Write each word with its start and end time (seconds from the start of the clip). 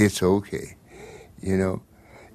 It's 0.00 0.22
okay. 0.22 0.78
You 1.42 1.58
know, 1.58 1.82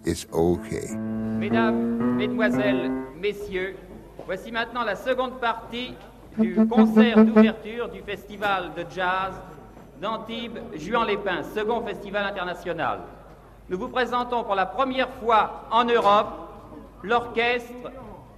it's 0.06 0.28
okay. 0.32 0.94
Mesdames, 0.94 2.16
Mesdemoiselles, 2.16 2.92
Messieurs, 3.20 3.76
voici 4.24 4.52
maintenant 4.52 4.84
la 4.84 4.96
seconde 4.96 5.40
partie 5.40 5.96
du 6.38 6.56
concert 6.68 7.26
d'ouverture 7.26 7.90
du 7.90 8.04
festival 8.04 8.72
de 8.78 8.86
jazz 8.94 9.34
d'Antibes 10.00 10.60
Juan-les-Pins, 10.76 11.42
second 11.56 11.84
festival 11.84 12.26
international. 12.26 13.00
Nous 13.68 13.80
vous 13.80 13.90
présentons 13.90 14.44
pour 14.44 14.54
la 14.54 14.68
première 14.68 15.10
fois 15.16 15.68
en 15.72 15.86
Europe 15.86 16.38
l'orchestre 17.02 17.92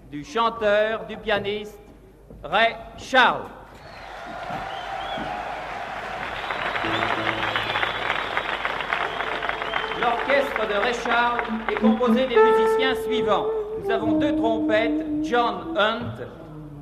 du 0.09 0.23
chanteur, 0.23 1.05
du 1.05 1.17
pianiste 1.17 1.77
Ray 2.43 2.77
Charles. 2.97 3.43
L'orchestre 9.99 10.67
de 10.67 10.73
Ray 10.73 10.93
Charles 10.93 11.41
est 11.71 11.75
composé 11.75 12.27
des 12.27 12.35
musiciens 12.35 12.95
suivants. 13.03 13.47
Nous 13.83 13.89
avons 13.89 14.13
deux 14.13 14.35
trompettes, 14.35 15.05
John 15.23 15.75
Hunt 15.77 16.25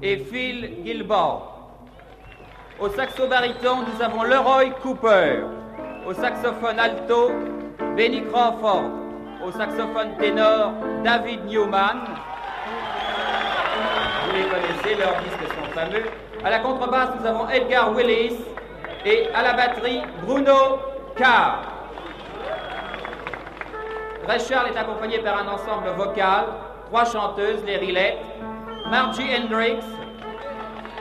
et 0.02 0.17
Phil 0.17 0.84
Gilbert. 0.84 1.42
Au 2.80 2.89
saxo 2.89 3.28
baryton, 3.28 3.84
nous 3.88 4.04
avons 4.04 4.23
Leroy 4.23 4.72
Cooper. 4.81 5.44
Au 6.06 6.14
saxophone 6.14 6.78
alto, 6.78 7.31
Benny 7.95 8.23
Crawford. 8.26 8.92
Au 9.45 9.52
saxophone 9.52 10.17
ténor, 10.20 10.73
David 11.04 11.45
Newman. 11.45 12.02
Vous 14.26 14.36
les 14.36 14.44
connaissez, 14.44 15.00
leurs 15.00 15.22
disques 15.22 15.54
sont 15.56 15.72
fameux. 15.73 16.04
À 16.44 16.50
la 16.50 16.59
contrebasse, 16.59 17.09
nous 17.20 17.26
avons 17.26 17.48
Edgar 17.50 17.94
Willis. 17.94 18.36
Et 19.06 19.30
à 19.34 19.42
la 19.44 19.54
batterie, 19.54 20.02
Bruno 20.26 20.80
Carr. 21.16 21.75
Ray 24.28 24.40
Charles 24.40 24.72
est 24.72 24.78
accompagné 24.78 25.20
par 25.20 25.38
un 25.38 25.48
ensemble 25.48 25.88
vocal, 25.95 26.45
trois 26.88 27.06
chanteuses, 27.06 27.64
les 27.64 27.78
Rillettes, 27.78 28.18
Margie 28.90 29.30
Hendricks, 29.32 29.84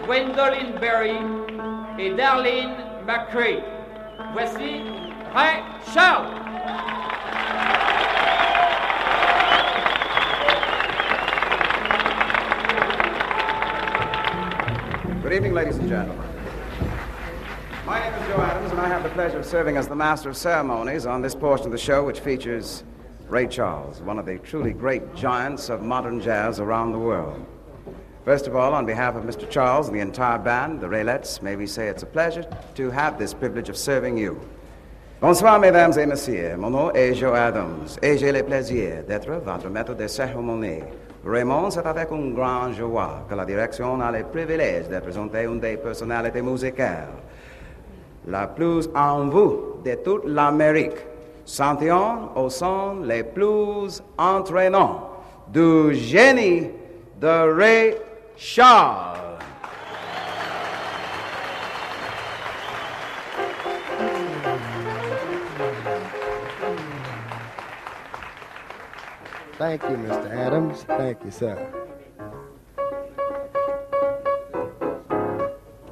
Gwendolyn 0.04 0.78
Berry 0.78 1.16
et 1.98 2.10
Darlene 2.10 2.74
McCree. 3.06 3.62
Voici 4.34 4.82
Ray. 5.34 5.62
Good 15.22 15.32
evening, 15.32 15.54
ladies 15.54 15.78
and 15.78 15.88
gentlemen. 15.88 16.18
My 17.86 18.00
name 18.00 18.12
is 18.12 18.28
Joe 18.28 18.42
Adams, 18.42 18.70
and 18.70 18.80
I 18.80 18.88
have 18.88 19.02
the 19.02 19.08
pleasure 19.08 19.38
of 19.38 19.46
serving 19.46 19.78
as 19.78 19.88
the 19.88 19.96
Master 19.96 20.28
of 20.28 20.36
Ceremonies 20.36 21.06
on 21.06 21.22
this 21.22 21.34
portion 21.34 21.66
of 21.66 21.72
the 21.72 21.78
show, 21.78 22.04
which 22.04 22.20
features 22.20 22.84
Ray 23.28 23.46
Charles, 23.46 24.00
one 24.02 24.18
of 24.18 24.26
the 24.26 24.38
truly 24.38 24.72
great 24.72 25.14
giants 25.14 25.70
of 25.70 25.82
modern 25.82 26.20
jazz 26.20 26.60
around 26.60 26.92
the 26.92 26.98
world. 26.98 27.44
First 28.24 28.46
of 28.46 28.54
all, 28.54 28.74
on 28.74 28.84
behalf 28.84 29.16
of 29.16 29.24
Mr. 29.24 29.48
Charles 29.48 29.88
and 29.88 29.96
the 29.96 30.00
entire 30.00 30.38
band, 30.38 30.80
the 30.80 30.86
Raylettes, 30.86 31.42
may 31.42 31.56
we 31.56 31.66
say 31.66 31.88
it's 31.88 32.02
a 32.02 32.06
pleasure 32.06 32.44
to 32.74 32.90
have 32.90 33.18
this 33.18 33.32
privilege 33.32 33.70
of 33.70 33.76
serving 33.76 34.18
you. 34.18 34.38
Bonsoir, 35.20 35.58
mesdames 35.58 35.96
et 35.96 36.06
messieurs. 36.06 36.56
Mon 36.58 36.70
nom 36.70 36.90
est 36.94 37.14
Joe 37.14 37.34
Adams 37.34 37.98
et 38.02 38.18
j'ai 38.18 38.30
le 38.30 38.42
plaisir 38.42 39.04
d'être 39.08 39.30
votre 39.30 39.70
maître 39.70 39.94
de 39.94 40.06
cérémonie. 40.06 40.82
Raymond, 41.24 41.70
c'est 41.70 41.86
avec 41.86 42.10
une 42.10 42.34
grande 42.34 42.74
joie 42.74 43.24
que 43.28 43.34
la 43.34 43.46
direction 43.46 44.00
a 44.02 44.10
le 44.10 44.24
privilège 44.24 44.88
de 44.88 45.00
présenter 45.00 45.44
une 45.44 45.60
des 45.60 45.78
personnalités 45.78 46.42
musicales 46.42 47.08
la 48.26 48.46
plus 48.46 48.88
en 48.94 49.28
vue 49.28 49.82
de 49.84 49.94
toute 49.96 50.26
l'Amérique. 50.26 51.13
Santillon 51.44 52.30
au 52.36 52.48
son 52.48 53.00
les 53.02 53.22
plus 53.22 54.02
entraînants 54.18 55.10
du 55.48 55.94
génie 55.94 56.70
de 57.20 57.54
Ray 57.56 57.94
Charles. 58.36 59.14
Thank 69.56 69.84
you, 69.84 69.96
Mr. 69.96 70.30
Adams. 70.32 70.84
Thank 70.84 71.24
you, 71.24 71.30
sir. 71.30 71.56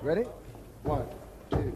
Ready? 0.03 0.25
One, 0.83 1.07
two, 1.49 1.73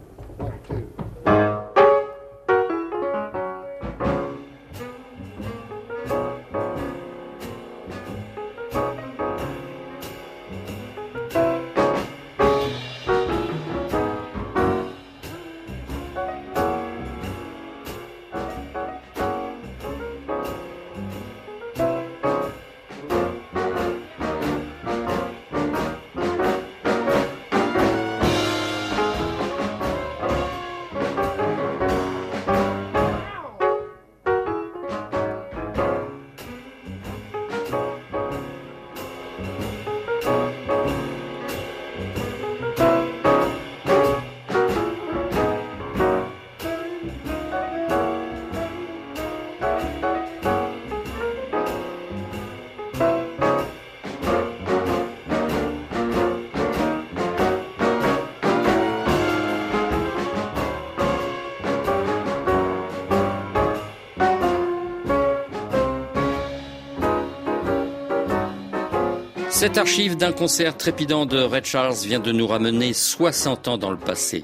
Cette 69.59 69.79
archive 69.79 70.17
d'un 70.17 70.33
concert 70.33 70.77
trépidant 70.77 71.25
de 71.25 71.41
Red 71.41 71.65
Charles 71.65 71.95
vient 72.05 72.19
de 72.19 72.31
nous 72.31 72.45
ramener 72.45 72.93
60 72.93 73.67
ans 73.67 73.79
dans 73.79 73.89
le 73.89 73.97
passé. 73.97 74.43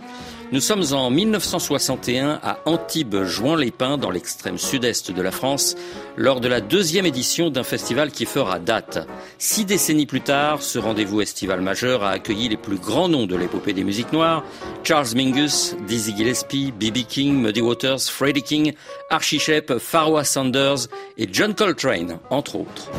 Nous 0.52 0.60
sommes 0.60 0.86
en 0.92 1.12
1961 1.12 2.40
à 2.42 2.58
Antibes-Juan-les-Pins, 2.66 4.00
dans 4.00 4.10
l'extrême 4.10 4.58
sud-est 4.58 5.12
de 5.12 5.22
la 5.22 5.30
France, 5.30 5.76
lors 6.18 6.40
de 6.40 6.48
la 6.48 6.62
deuxième 6.62 7.06
édition 7.06 7.52
d'un 7.52 7.62
festival 7.62 8.10
qui 8.10 8.26
fera 8.26 8.58
date. 8.58 9.08
Six 9.38 9.66
décennies 9.66 10.08
plus 10.08 10.22
tard, 10.22 10.64
ce 10.64 10.80
rendez-vous 10.80 11.22
estival 11.22 11.62
majeur 11.62 12.04
a 12.04 12.10
accueilli 12.10 12.50
les 12.50 12.58
plus 12.58 12.78
grands 12.78 13.08
noms 13.08 13.28
de 13.28 13.36
l'épopée 13.36 13.74
des 13.74 13.84
musiques 13.84 14.14
noires, 14.14 14.44
Charles 14.84 15.14
Mingus, 15.16 15.76
Dizzy 15.86 16.18
Gillespie, 16.18 16.72
B.B. 16.72 17.06
King, 17.08 17.40
Muddy 17.40 17.62
Waters, 17.62 18.02
Freddie 18.10 18.42
King, 18.42 18.74
Archie 19.12 19.38
Shepp, 19.38 19.78
Pharoah 19.78 20.24
Sanders 20.24 20.88
et 21.20 21.30
John 21.32 21.54
Coltrane, 21.54 22.18
entre 22.32 22.56
autres. 22.56 22.90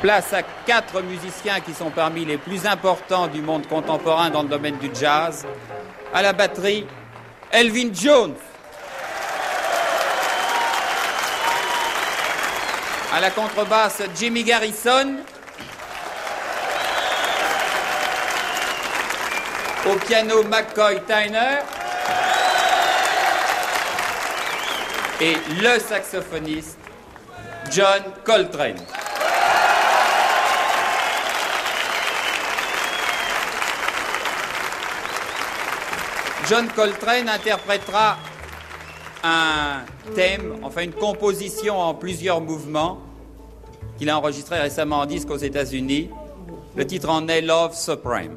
Place 0.00 0.32
à 0.32 0.42
quatre 0.64 1.02
musiciens 1.02 1.58
qui 1.58 1.74
sont 1.74 1.90
parmi 1.90 2.24
les 2.24 2.38
plus 2.38 2.66
importants 2.66 3.26
du 3.26 3.42
monde 3.42 3.66
contemporain 3.66 4.30
dans 4.30 4.42
le 4.42 4.48
domaine 4.48 4.78
du 4.78 4.90
jazz. 4.94 5.44
À 6.14 6.22
la 6.22 6.32
batterie, 6.32 6.86
Elvin 7.50 7.90
Jones. 7.92 8.36
À 13.12 13.20
la 13.20 13.30
contrebasse, 13.30 14.02
Jimmy 14.16 14.44
Garrison. 14.44 15.16
Au 19.84 19.96
piano, 20.06 20.44
McCoy 20.44 21.00
Tyner. 21.06 21.58
Et 25.20 25.36
le 25.60 25.80
saxophoniste, 25.80 26.78
John 27.72 28.04
Coltrane. 28.24 28.76
John 36.48 36.66
Coltrane 36.68 37.28
interprétera 37.28 38.16
un 39.22 39.82
thème, 40.14 40.56
enfin 40.62 40.82
une 40.82 40.94
composition 40.94 41.78
en 41.78 41.92
plusieurs 41.92 42.40
mouvements 42.40 43.00
qu'il 43.98 44.08
a 44.08 44.16
enregistré 44.16 44.58
récemment 44.58 45.00
en 45.00 45.06
disque 45.06 45.30
aux 45.30 45.36
États-Unis. 45.36 46.08
Le 46.74 46.86
titre 46.86 47.10
en 47.10 47.28
est 47.28 47.42
Love 47.42 47.74
Supreme. 47.74 48.36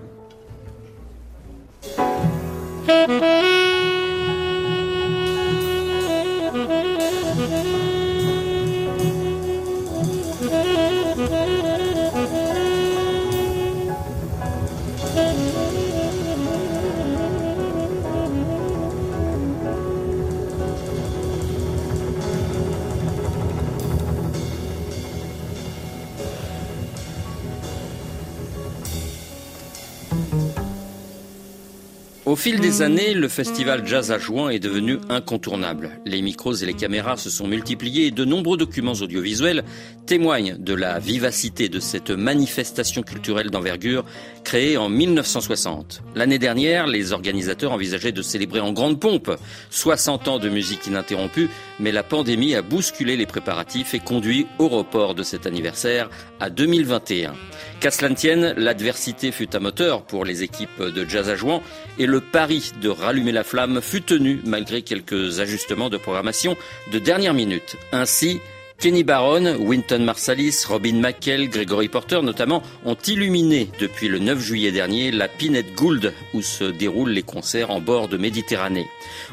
Au 32.31 32.37
fil 32.37 32.61
des 32.61 32.81
années, 32.81 33.13
le 33.13 33.27
festival 33.27 33.85
Jazz 33.85 34.09
à 34.09 34.17
Juin 34.17 34.47
est 34.51 34.59
devenu 34.59 34.99
incontournable. 35.09 35.99
Les 36.05 36.21
micros 36.21 36.53
et 36.53 36.65
les 36.65 36.73
caméras 36.73 37.17
se 37.17 37.29
sont 37.29 37.45
multipliés 37.45 38.05
et 38.05 38.11
de 38.11 38.23
nombreux 38.23 38.55
documents 38.55 38.93
audiovisuels 38.93 39.65
témoignent 40.05 40.55
de 40.57 40.73
la 40.73 40.97
vivacité 40.99 41.67
de 41.67 41.81
cette 41.81 42.09
manifestation 42.09 43.03
culturelle 43.03 43.49
d'envergure 43.49 44.05
créée 44.45 44.77
en 44.77 44.87
1960. 44.87 46.03
L'année 46.15 46.39
dernière, 46.39 46.87
les 46.87 47.11
organisateurs 47.11 47.73
envisageaient 47.73 48.13
de 48.13 48.21
célébrer 48.21 48.61
en 48.61 48.71
grande 48.71 49.01
pompe 49.01 49.31
60 49.69 50.29
ans 50.29 50.39
de 50.39 50.47
musique 50.47 50.87
ininterrompue, 50.87 51.49
mais 51.81 51.91
la 51.91 52.03
pandémie 52.03 52.55
a 52.55 52.61
bousculé 52.61 53.17
les 53.17 53.25
préparatifs 53.25 53.93
et 53.93 53.99
conduit 53.99 54.47
au 54.57 54.69
report 54.69 55.15
de 55.15 55.23
cet 55.23 55.47
anniversaire 55.47 56.09
à 56.39 56.49
2021. 56.49 57.33
Qu'à 57.81 57.91
cela 57.91 58.09
ne 58.09 58.15
tienne, 58.15 58.53
l'adversité 58.57 59.31
fut 59.31 59.55
un 59.55 59.59
moteur 59.59 60.03
pour 60.03 60.23
les 60.23 60.43
équipes 60.43 60.81
de 60.81 61.03
Jazz 61.03 61.29
à 61.29 61.35
Jouan 61.35 61.61
et 61.97 62.05
le 62.05 62.20
pari 62.21 62.71
de 62.81 62.89
rallumer 62.89 63.31
la 63.31 63.44
flamme 63.44 63.81
fut 63.81 64.01
tenu 64.01 64.39
malgré 64.45 64.81
quelques 64.81 65.39
ajustements 65.39 65.89
de 65.89 65.97
programmation 65.97 66.56
de 66.91 67.00
dernière 67.00 67.33
minute. 67.33 67.77
Ainsi, 67.91 68.39
Kenny 68.81 69.03
Barron, 69.03 69.57
Winton 69.59 70.00
Marsalis, 70.00 70.65
Robin 70.68 70.95
McKell, 70.95 71.50
Gregory 71.50 71.88
Porter 71.88 72.23
notamment 72.23 72.63
ont 72.83 72.95
illuminé 72.95 73.69
depuis 73.79 74.07
le 74.07 74.18
9 74.18 74.39
juillet 74.39 74.71
dernier 74.71 75.12
la 75.12 75.27
Pinette 75.27 75.75
Gould 75.75 76.12
où 76.33 76.41
se 76.41 76.63
déroulent 76.63 77.12
les 77.12 77.21
concerts 77.21 77.69
en 77.69 77.79
bord 77.79 78.07
de 78.07 78.18
Méditerranée. 78.18 78.88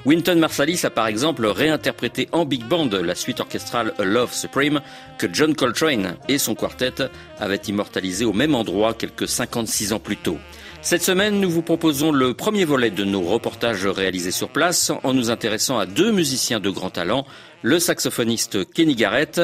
Winton 0.04 0.36
Marsalis 0.36 0.82
a 0.84 0.90
par 0.90 1.06
exemple 1.06 1.46
réinterprété 1.46 2.28
en 2.32 2.44
big 2.44 2.64
band 2.64 2.90
la 2.90 3.14
suite 3.14 3.40
orchestrale 3.40 3.94
A 3.98 4.04
Love 4.04 4.34
Supreme 4.34 4.82
que 5.16 5.28
John 5.32 5.54
Coltrane 5.54 6.16
et 6.28 6.36
son 6.36 6.54
quartet 6.54 7.08
avaient 7.40 7.56
immortalisé 7.56 8.26
au 8.26 8.34
même 8.34 8.54
endroit 8.54 8.92
quelques 8.92 9.28
56 9.28 9.94
ans 9.94 9.98
plus 9.98 10.18
tôt. 10.18 10.36
Cette 10.80 11.02
semaine, 11.02 11.40
nous 11.40 11.50
vous 11.50 11.62
proposons 11.62 12.12
le 12.12 12.34
premier 12.34 12.64
volet 12.64 12.90
de 12.90 13.04
nos 13.04 13.22
reportages 13.22 13.86
réalisés 13.86 14.30
sur 14.30 14.48
place 14.48 14.92
en 15.02 15.12
nous 15.12 15.30
intéressant 15.30 15.78
à 15.78 15.86
deux 15.86 16.12
musiciens 16.12 16.60
de 16.60 16.70
grand 16.70 16.90
talent, 16.90 17.26
le 17.62 17.78
saxophoniste 17.80 18.70
Kenny 18.72 18.94
Garrett 18.94 19.40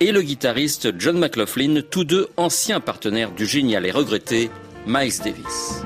et 0.00 0.12
le 0.12 0.22
guitariste 0.22 0.98
John 0.98 1.18
McLaughlin, 1.18 1.82
tous 1.88 2.04
deux 2.04 2.28
anciens 2.36 2.80
partenaires 2.80 3.32
du 3.32 3.46
génial 3.46 3.84
et 3.84 3.90
regretté 3.90 4.50
Miles 4.86 5.18
Davis. 5.22 5.82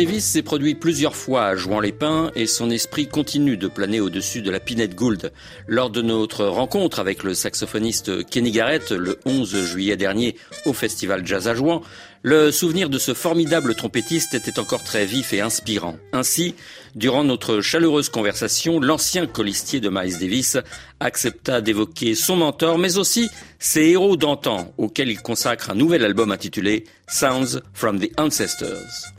Davis 0.00 0.24
s'est 0.24 0.40
produit 0.40 0.74
plusieurs 0.74 1.14
fois 1.14 1.44
à 1.44 1.56
Jouan-les-Pins 1.56 2.30
et 2.34 2.46
son 2.46 2.70
esprit 2.70 3.06
continue 3.06 3.58
de 3.58 3.68
planer 3.68 4.00
au-dessus 4.00 4.40
de 4.40 4.50
la 4.50 4.58
Pinette 4.58 4.94
Gould. 4.94 5.30
Lors 5.66 5.90
de 5.90 6.00
notre 6.00 6.46
rencontre 6.46 7.00
avec 7.00 7.22
le 7.22 7.34
saxophoniste 7.34 8.24
Kenny 8.24 8.50
Garrett 8.50 8.92
le 8.92 9.18
11 9.26 9.62
juillet 9.62 9.98
dernier 9.98 10.36
au 10.64 10.72
Festival 10.72 11.26
Jazz 11.26 11.48
à 11.48 11.54
Jouan, 11.54 11.82
le 12.22 12.50
souvenir 12.50 12.88
de 12.88 12.98
ce 12.98 13.12
formidable 13.12 13.74
trompettiste 13.74 14.32
était 14.32 14.58
encore 14.58 14.82
très 14.84 15.04
vif 15.04 15.34
et 15.34 15.42
inspirant. 15.42 15.98
Ainsi, 16.14 16.54
durant 16.94 17.22
notre 17.22 17.60
chaleureuse 17.60 18.08
conversation, 18.08 18.80
l'ancien 18.80 19.26
colistier 19.26 19.80
de 19.80 19.90
Miles 19.90 20.18
Davis 20.18 20.56
accepta 20.98 21.60
d'évoquer 21.60 22.14
son 22.14 22.36
mentor, 22.36 22.78
mais 22.78 22.96
aussi 22.96 23.28
ses 23.58 23.88
héros 23.88 24.16
d'antan, 24.16 24.72
auxquels 24.78 25.10
il 25.10 25.20
consacre 25.20 25.68
un 25.68 25.74
nouvel 25.74 26.06
album 26.06 26.32
intitulé 26.32 26.84
Sounds 27.06 27.60
from 27.74 28.00
the 28.00 28.10
Ancestors. 28.18 29.12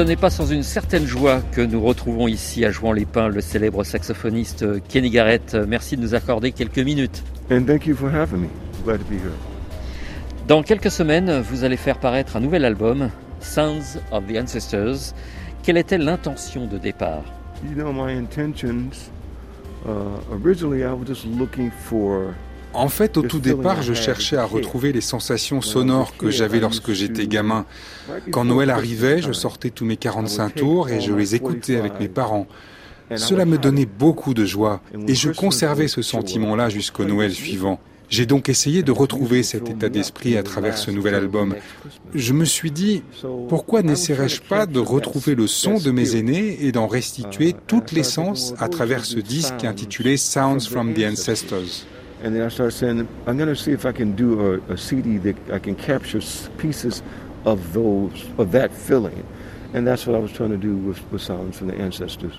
Ce 0.00 0.04
n'est 0.06 0.16
pas 0.16 0.30
sans 0.30 0.50
une 0.50 0.62
certaine 0.62 1.04
joie 1.04 1.42
que 1.52 1.60
nous 1.60 1.82
retrouvons 1.82 2.26
ici 2.26 2.64
à 2.64 2.70
Jouan-les-Pins 2.70 3.28
le 3.28 3.42
célèbre 3.42 3.84
saxophoniste 3.84 4.64
Kenny 4.88 5.10
Garrett. 5.10 5.54
Merci 5.68 5.98
de 5.98 6.00
nous 6.00 6.14
accorder 6.14 6.52
quelques 6.52 6.78
minutes. 6.78 7.22
And 7.50 7.66
thank 7.66 7.84
you 7.84 7.94
for 7.94 8.08
having 8.10 8.40
me. 8.40 8.48
Glad 8.82 9.00
to 9.00 9.04
be 9.04 9.18
here. 9.18 9.34
Dans 10.48 10.62
quelques 10.62 10.90
semaines, 10.90 11.42
vous 11.42 11.64
allez 11.64 11.76
faire 11.76 11.98
paraître 11.98 12.36
un 12.36 12.40
nouvel 12.40 12.64
album, 12.64 13.10
Sounds 13.40 13.98
of 14.10 14.24
the 14.26 14.38
Ancestors. 14.38 15.12
Quelle 15.62 15.76
était 15.76 15.98
l'intention 15.98 16.66
de 16.66 16.78
départ? 16.78 17.24
You 17.62 17.74
know, 17.74 17.92
my 17.92 18.10
intentions, 18.10 19.10
uh, 19.84 19.90
originally 20.32 20.82
I 20.82 20.94
was 20.94 21.06
just 21.06 21.26
looking 21.26 21.70
for 21.70 22.34
En 22.72 22.88
fait, 22.88 23.16
au 23.16 23.22
tout 23.22 23.40
départ, 23.40 23.82
je 23.82 23.94
cherchais 23.94 24.36
à 24.36 24.44
retrouver 24.44 24.92
les 24.92 25.00
sensations 25.00 25.60
sonores 25.60 26.16
que 26.16 26.30
j'avais 26.30 26.60
lorsque 26.60 26.92
j'étais 26.92 27.26
gamin. 27.26 27.66
Quand 28.30 28.44
Noël 28.44 28.70
arrivait, 28.70 29.20
je 29.20 29.32
sortais 29.32 29.70
tous 29.70 29.84
mes 29.84 29.96
45 29.96 30.54
tours 30.54 30.88
et 30.88 31.00
je 31.00 31.12
les 31.12 31.34
écoutais 31.34 31.76
avec 31.76 31.98
mes 31.98 32.08
parents. 32.08 32.46
Cela 33.16 33.44
me 33.44 33.58
donnait 33.58 33.86
beaucoup 33.86 34.34
de 34.34 34.44
joie 34.44 34.80
et 35.08 35.14
je 35.14 35.30
conservais 35.30 35.88
ce 35.88 36.00
sentiment-là 36.00 36.68
jusqu'au 36.68 37.04
Noël 37.04 37.32
suivant. 37.32 37.80
J'ai 38.08 38.26
donc 38.26 38.48
essayé 38.48 38.82
de 38.82 38.90
retrouver 38.90 39.44
cet 39.44 39.68
état 39.68 39.88
d'esprit 39.88 40.36
à 40.36 40.42
travers 40.42 40.76
ce 40.76 40.90
nouvel 40.90 41.14
album. 41.14 41.54
Je 42.12 42.32
me 42.32 42.44
suis 42.44 42.72
dit, 42.72 43.04
pourquoi 43.48 43.82
n'essaierais-je 43.82 44.42
pas 44.42 44.66
de 44.66 44.80
retrouver 44.80 45.36
le 45.36 45.46
son 45.46 45.78
de 45.78 45.92
mes 45.92 46.16
aînés 46.16 46.58
et 46.64 46.72
d'en 46.72 46.88
restituer 46.88 47.54
toute 47.68 47.92
l'essence 47.92 48.52
à 48.58 48.68
travers 48.68 49.04
ce 49.04 49.20
disque 49.20 49.64
intitulé 49.64 50.16
Sounds 50.16 50.68
from 50.68 50.92
the 50.92 51.04
Ancestors 51.04 51.86
And 52.22 52.34
then 52.34 52.42
I 52.42 52.48
started 52.48 52.72
saying, 52.72 53.08
I'm 53.26 53.36
going 53.38 53.48
to 53.48 53.56
see 53.56 53.72
if 53.72 53.86
I 53.86 53.92
can 53.92 54.14
do 54.14 54.40
a, 54.40 54.72
a 54.72 54.76
CD 54.76 55.16
that 55.18 55.36
I 55.50 55.58
can 55.58 55.74
capture 55.74 56.20
pieces 56.58 57.02
of 57.46 57.72
those, 57.72 58.26
of 58.36 58.52
that 58.52 58.72
feeling. 58.72 59.24
And 59.72 59.86
that's 59.86 60.06
what 60.06 60.16
I 60.16 60.18
was 60.18 60.32
trying 60.32 60.50
to 60.50 60.58
do 60.58 60.76
with, 60.76 61.00
with 61.10 61.22
Sounds 61.22 61.56
from 61.56 61.68
the 61.68 61.80
Ancestors. 61.80 62.38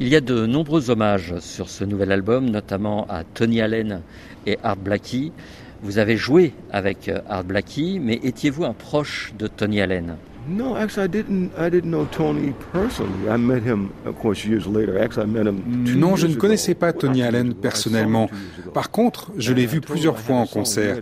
Il 0.00 0.08
y 0.08 0.16
a 0.16 0.20
de 0.20 0.46
nombreux 0.46 0.90
hommages 0.90 1.38
sur 1.38 1.68
ce 1.68 1.84
nouvel 1.84 2.10
album, 2.10 2.50
notamment 2.50 3.06
à 3.08 3.22
Tony 3.22 3.60
Allen 3.60 4.02
et 4.44 4.58
Art 4.64 4.76
Blakey. 4.76 5.30
Vous 5.82 5.98
avez 5.98 6.16
joué 6.16 6.52
avec 6.72 7.10
Art 7.28 7.44
Blakey, 7.44 8.00
mais 8.00 8.18
étiez-vous 8.22 8.64
un 8.64 8.72
proche 8.72 9.32
de 9.38 9.46
Tony 9.46 9.80
Allen? 9.80 10.16
No, 10.48 10.76
actually, 10.76 11.04
I 11.04 11.08
didn't. 11.08 11.50
I 11.58 11.70
didn't 11.70 11.90
know 11.90 12.06
Tony 12.10 12.52
personally. 12.72 13.28
I 13.30 13.38
met 13.38 13.62
him, 13.62 13.90
of 14.04 14.14
course, 14.20 14.44
years 14.44 14.66
later. 14.66 14.98
Actually, 14.98 15.28
I 15.28 15.32
met 15.32 15.46
him. 15.46 15.62
Non, 15.96 16.16
je 16.16 16.26
ne 16.26 16.34
connaissais 16.34 16.74
pas 16.74 16.92
Tony 16.92 17.22
Allen 17.22 17.54
personnellement. 17.54 18.28
Par 18.74 18.90
contre, 18.90 19.32
je 19.38 19.52
l'ai 19.52 19.66
vu 19.66 19.80
plusieurs 19.80 20.18
fois 20.18 20.36
en 20.36 20.46
concert, 20.46 20.98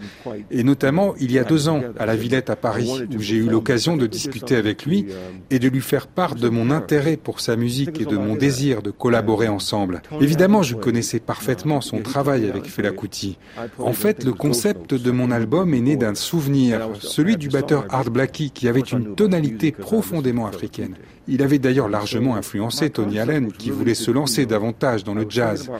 et 0.50 0.62
notamment 0.62 1.14
il 1.18 1.32
y 1.32 1.38
a 1.38 1.44
deux 1.44 1.68
ans 1.68 1.80
à 1.98 2.06
la 2.06 2.14
Villette 2.14 2.50
à 2.50 2.56
Paris, 2.56 2.90
où 3.14 3.20
j'ai 3.20 3.36
eu 3.36 3.48
l'occasion 3.48 3.96
de 3.96 4.06
discuter 4.06 4.56
avec 4.56 4.86
lui 4.86 5.06
et 5.50 5.58
de 5.58 5.68
lui 5.68 5.80
faire 5.80 6.06
part 6.06 6.34
de 6.34 6.48
mon 6.48 6.70
intérêt 6.70 7.16
pour 7.16 7.40
sa 7.40 7.56
musique 7.56 8.00
et 8.00 8.04
de 8.04 8.16
mon 8.16 8.36
désir 8.36 8.82
de 8.82 8.90
collaborer 8.90 9.48
ensemble. 9.48 10.02
Évidemment, 10.20 10.62
je 10.62 10.76
connaissais 10.76 11.20
parfaitement 11.20 11.80
son 11.80 11.98
travail 11.98 12.48
avec 12.48 12.66
Fela 12.66 12.90
Kuti. 12.90 13.38
En 13.78 13.92
fait, 13.92 14.24
le 14.24 14.32
concept 14.32 14.94
de 14.94 15.10
mon 15.10 15.30
album 15.30 15.74
est 15.74 15.80
né 15.80 15.96
d'un 15.96 16.14
souvenir, 16.14 16.88
celui 17.00 17.36
du 17.36 17.48
batteur 17.48 17.86
Art 17.88 18.10
Blakey, 18.10 18.50
qui 18.50 18.68
avait 18.68 18.80
une 18.80 19.14
tonalité 19.32 19.72
profondément 19.72 20.46
africaine. 20.46 20.94
Il 21.26 21.42
avait 21.42 21.58
d'ailleurs 21.58 21.88
largement 21.88 22.36
influencé 22.36 22.90
Tony 22.90 23.18
Allen, 23.18 23.50
qui 23.52 23.70
voulait 23.70 23.94
se 23.94 24.10
lancer 24.10 24.44
davantage 24.44 25.04
dans 25.04 25.14
le 25.14 25.24
jazz. 25.28 25.70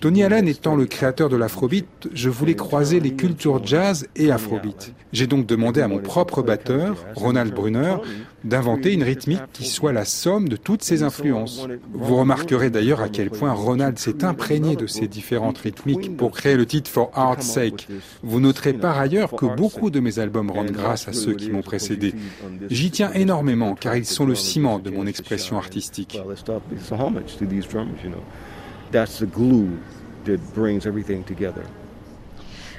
Tony 0.00 0.22
Allen 0.22 0.46
étant 0.46 0.76
le 0.76 0.86
créateur 0.86 1.28
de 1.28 1.36
l'afrobeat, 1.36 1.86
je 2.14 2.28
voulais 2.28 2.54
croiser 2.54 3.00
les 3.00 3.14
cultures 3.14 3.64
jazz 3.64 4.06
et 4.14 4.30
afrobeat. 4.30 4.94
J'ai 5.12 5.26
donc 5.26 5.46
demandé 5.46 5.80
à 5.80 5.88
mon 5.88 5.98
propre 5.98 6.42
batteur, 6.42 6.96
Ronald 7.16 7.52
Brunner, 7.52 7.96
d'inventer 8.44 8.92
une 8.92 9.02
rythmique 9.02 9.42
qui 9.52 9.66
soit 9.66 9.92
la 9.92 10.04
somme 10.04 10.48
de 10.48 10.56
toutes 10.56 10.82
ces 10.82 11.02
influences. 11.02 11.66
Vous 11.92 12.16
remarquerez 12.16 12.70
d'ailleurs 12.70 13.00
à 13.00 13.08
quel 13.08 13.30
point 13.30 13.52
Ronald 13.52 13.98
s'est 13.98 14.24
imprégné 14.24 14.76
de 14.76 14.86
ces 14.86 15.08
différentes 15.08 15.58
rythmiques 15.58 16.16
pour 16.16 16.32
créer 16.32 16.56
le 16.56 16.66
titre 16.66 16.90
For 16.90 17.10
Art's 17.14 17.46
Sake. 17.46 17.88
Vous 18.22 18.40
noterez 18.40 18.72
par 18.72 18.98
ailleurs 18.98 19.32
que 19.32 19.46
beaucoup 19.46 19.90
de 19.90 20.00
mes 20.00 20.18
albums 20.18 20.50
rendent 20.50 20.72
grâce 20.72 21.08
à 21.08 21.12
ceux 21.12 21.34
qui 21.34 21.50
m'ont 21.50 21.62
précédé. 21.62 22.14
J'y 22.70 22.90
tiens 22.90 23.12
énormément 23.12 23.74
car 23.74 23.96
ils 23.96 24.06
sont 24.06 24.26
le 24.26 24.34
ciment 24.34 24.78
de 24.78 24.90
mon 24.90 25.06
expression 25.06 25.56
artistique. 25.56 26.20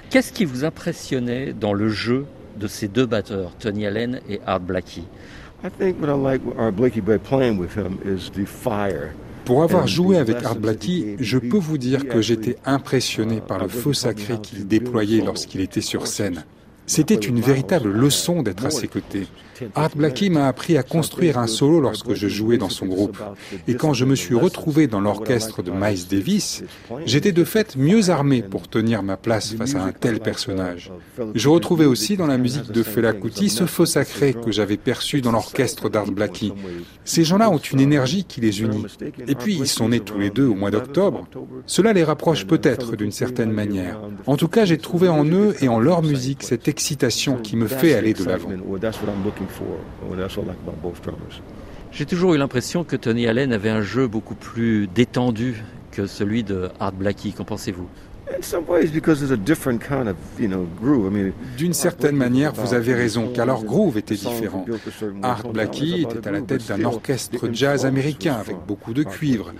Qu'est-ce 0.09 0.31
qui 0.31 0.45
vous 0.45 0.63
impressionnait 0.63 1.53
dans 1.53 1.73
le 1.73 1.89
jeu 1.89 2.25
de 2.57 2.67
ces 2.67 2.87
deux 2.87 3.07
batteurs, 3.07 3.55
Tony 3.57 3.87
Allen 3.87 4.21
et 4.29 4.39
Art 4.45 4.59
Blakey 4.59 5.01
pour 9.45 9.63
avoir 9.63 9.87
joué 9.87 10.17
avec 10.17 10.43
Art 10.43 10.55
Blakey, 10.55 11.15
je 11.19 11.37
peux 11.37 11.57
vous 11.57 11.77
dire 11.77 12.07
que 12.07 12.21
j'étais 12.21 12.57
impressionné 12.65 13.41
par 13.41 13.59
le 13.59 13.67
feu 13.67 13.93
sacré 13.93 14.39
qu'il 14.41 14.67
déployait 14.67 15.21
lorsqu'il 15.23 15.61
était 15.61 15.81
sur 15.81 16.07
scène. 16.07 16.45
C'était 16.85 17.15
une 17.15 17.39
véritable 17.39 17.89
leçon 17.91 18.41
d'être 18.43 18.65
à 18.65 18.71
ses 18.71 18.87
côtés. 18.87 19.27
Art 19.75 19.95
Blakey 19.95 20.29
m'a 20.29 20.47
appris 20.47 20.77
à 20.77 20.83
construire 20.83 21.37
un 21.37 21.47
solo 21.47 21.79
lorsque 21.79 22.13
je 22.13 22.27
jouais 22.27 22.57
dans 22.57 22.69
son 22.69 22.85
groupe. 22.85 23.17
Et 23.67 23.75
quand 23.75 23.93
je 23.93 24.05
me 24.05 24.15
suis 24.15 24.35
retrouvé 24.35 24.87
dans 24.87 25.01
l'orchestre 25.01 25.63
de 25.63 25.71
Miles 25.71 26.07
Davis, 26.09 26.63
j'étais 27.05 27.31
de 27.31 27.43
fait 27.43 27.75
mieux 27.75 28.09
armé 28.09 28.41
pour 28.41 28.67
tenir 28.67 29.03
ma 29.03 29.17
place 29.17 29.53
face 29.53 29.75
à 29.75 29.83
un 29.83 29.91
tel 29.91 30.19
personnage. 30.19 30.91
Je 31.35 31.49
retrouvais 31.49 31.85
aussi 31.85 32.17
dans 32.17 32.27
la 32.27 32.37
musique 32.37 32.71
de 32.71 32.83
Fela 32.83 33.13
Kuti 33.13 33.49
ce 33.49 33.65
feu 33.65 33.85
sacré 33.85 34.33
que 34.33 34.51
j'avais 34.51 34.77
perçu 34.77 35.21
dans 35.21 35.31
l'orchestre 35.31 35.89
d'Art 35.89 36.11
Blakey. 36.11 36.51
Ces 37.05 37.23
gens-là 37.23 37.49
ont 37.49 37.57
une 37.57 37.79
énergie 37.79 38.23
qui 38.23 38.41
les 38.41 38.61
unit. 38.61 38.85
Et 39.27 39.35
puis 39.35 39.55
ils 39.55 39.67
sont 39.67 39.89
nés 39.89 39.99
tous 39.99 40.17
les 40.17 40.29
deux 40.29 40.47
au 40.47 40.55
mois 40.55 40.71
d'octobre. 40.71 41.27
Cela 41.65 41.93
les 41.93 42.03
rapproche 42.03 42.45
peut-être 42.45 42.95
d'une 42.95 43.11
certaine 43.11 43.51
manière. 43.51 43.99
En 44.25 44.37
tout 44.37 44.47
cas, 44.47 44.65
j'ai 44.65 44.77
trouvé 44.77 45.07
en 45.07 45.25
eux 45.25 45.55
et 45.61 45.67
en 45.67 45.79
leur 45.79 46.01
musique 46.03 46.43
cette 46.43 46.67
excitation 46.67 47.37
qui 47.37 47.55
me 47.55 47.67
fait 47.67 47.93
aller 47.93 48.13
de 48.13 48.23
l'avant. 48.23 48.49
J'ai 51.91 52.05
toujours 52.05 52.33
eu 52.33 52.37
l'impression 52.37 52.83
que 52.83 52.95
Tony 52.95 53.27
Allen 53.27 53.53
avait 53.53 53.69
un 53.69 53.81
jeu 53.81 54.07
beaucoup 54.07 54.35
plus 54.35 54.87
détendu 54.87 55.63
que 55.91 56.07
celui 56.07 56.43
de 56.43 56.69
Art 56.79 56.93
Blakey. 56.93 57.31
Qu'en 57.31 57.43
pensez-vous? 57.43 57.87
D'une 61.57 61.73
certaine 61.73 62.15
manière, 62.15 62.53
vous 62.53 62.73
avez 62.73 62.93
raison, 62.95 63.31
car 63.33 63.45
leur 63.45 63.63
groove 63.63 63.97
était 63.97 64.15
différent. 64.15 64.65
Art 65.21 65.47
Blakey 65.49 66.01
était 66.01 66.27
à 66.27 66.31
la 66.31 66.41
tête 66.41 66.67
d'un 66.67 66.83
orchestre 66.83 67.49
jazz 67.51 67.85
américain 67.85 68.33
avec 68.33 68.57
beaucoup 68.67 68.93
de 68.93 69.03
cuivre. 69.03 69.53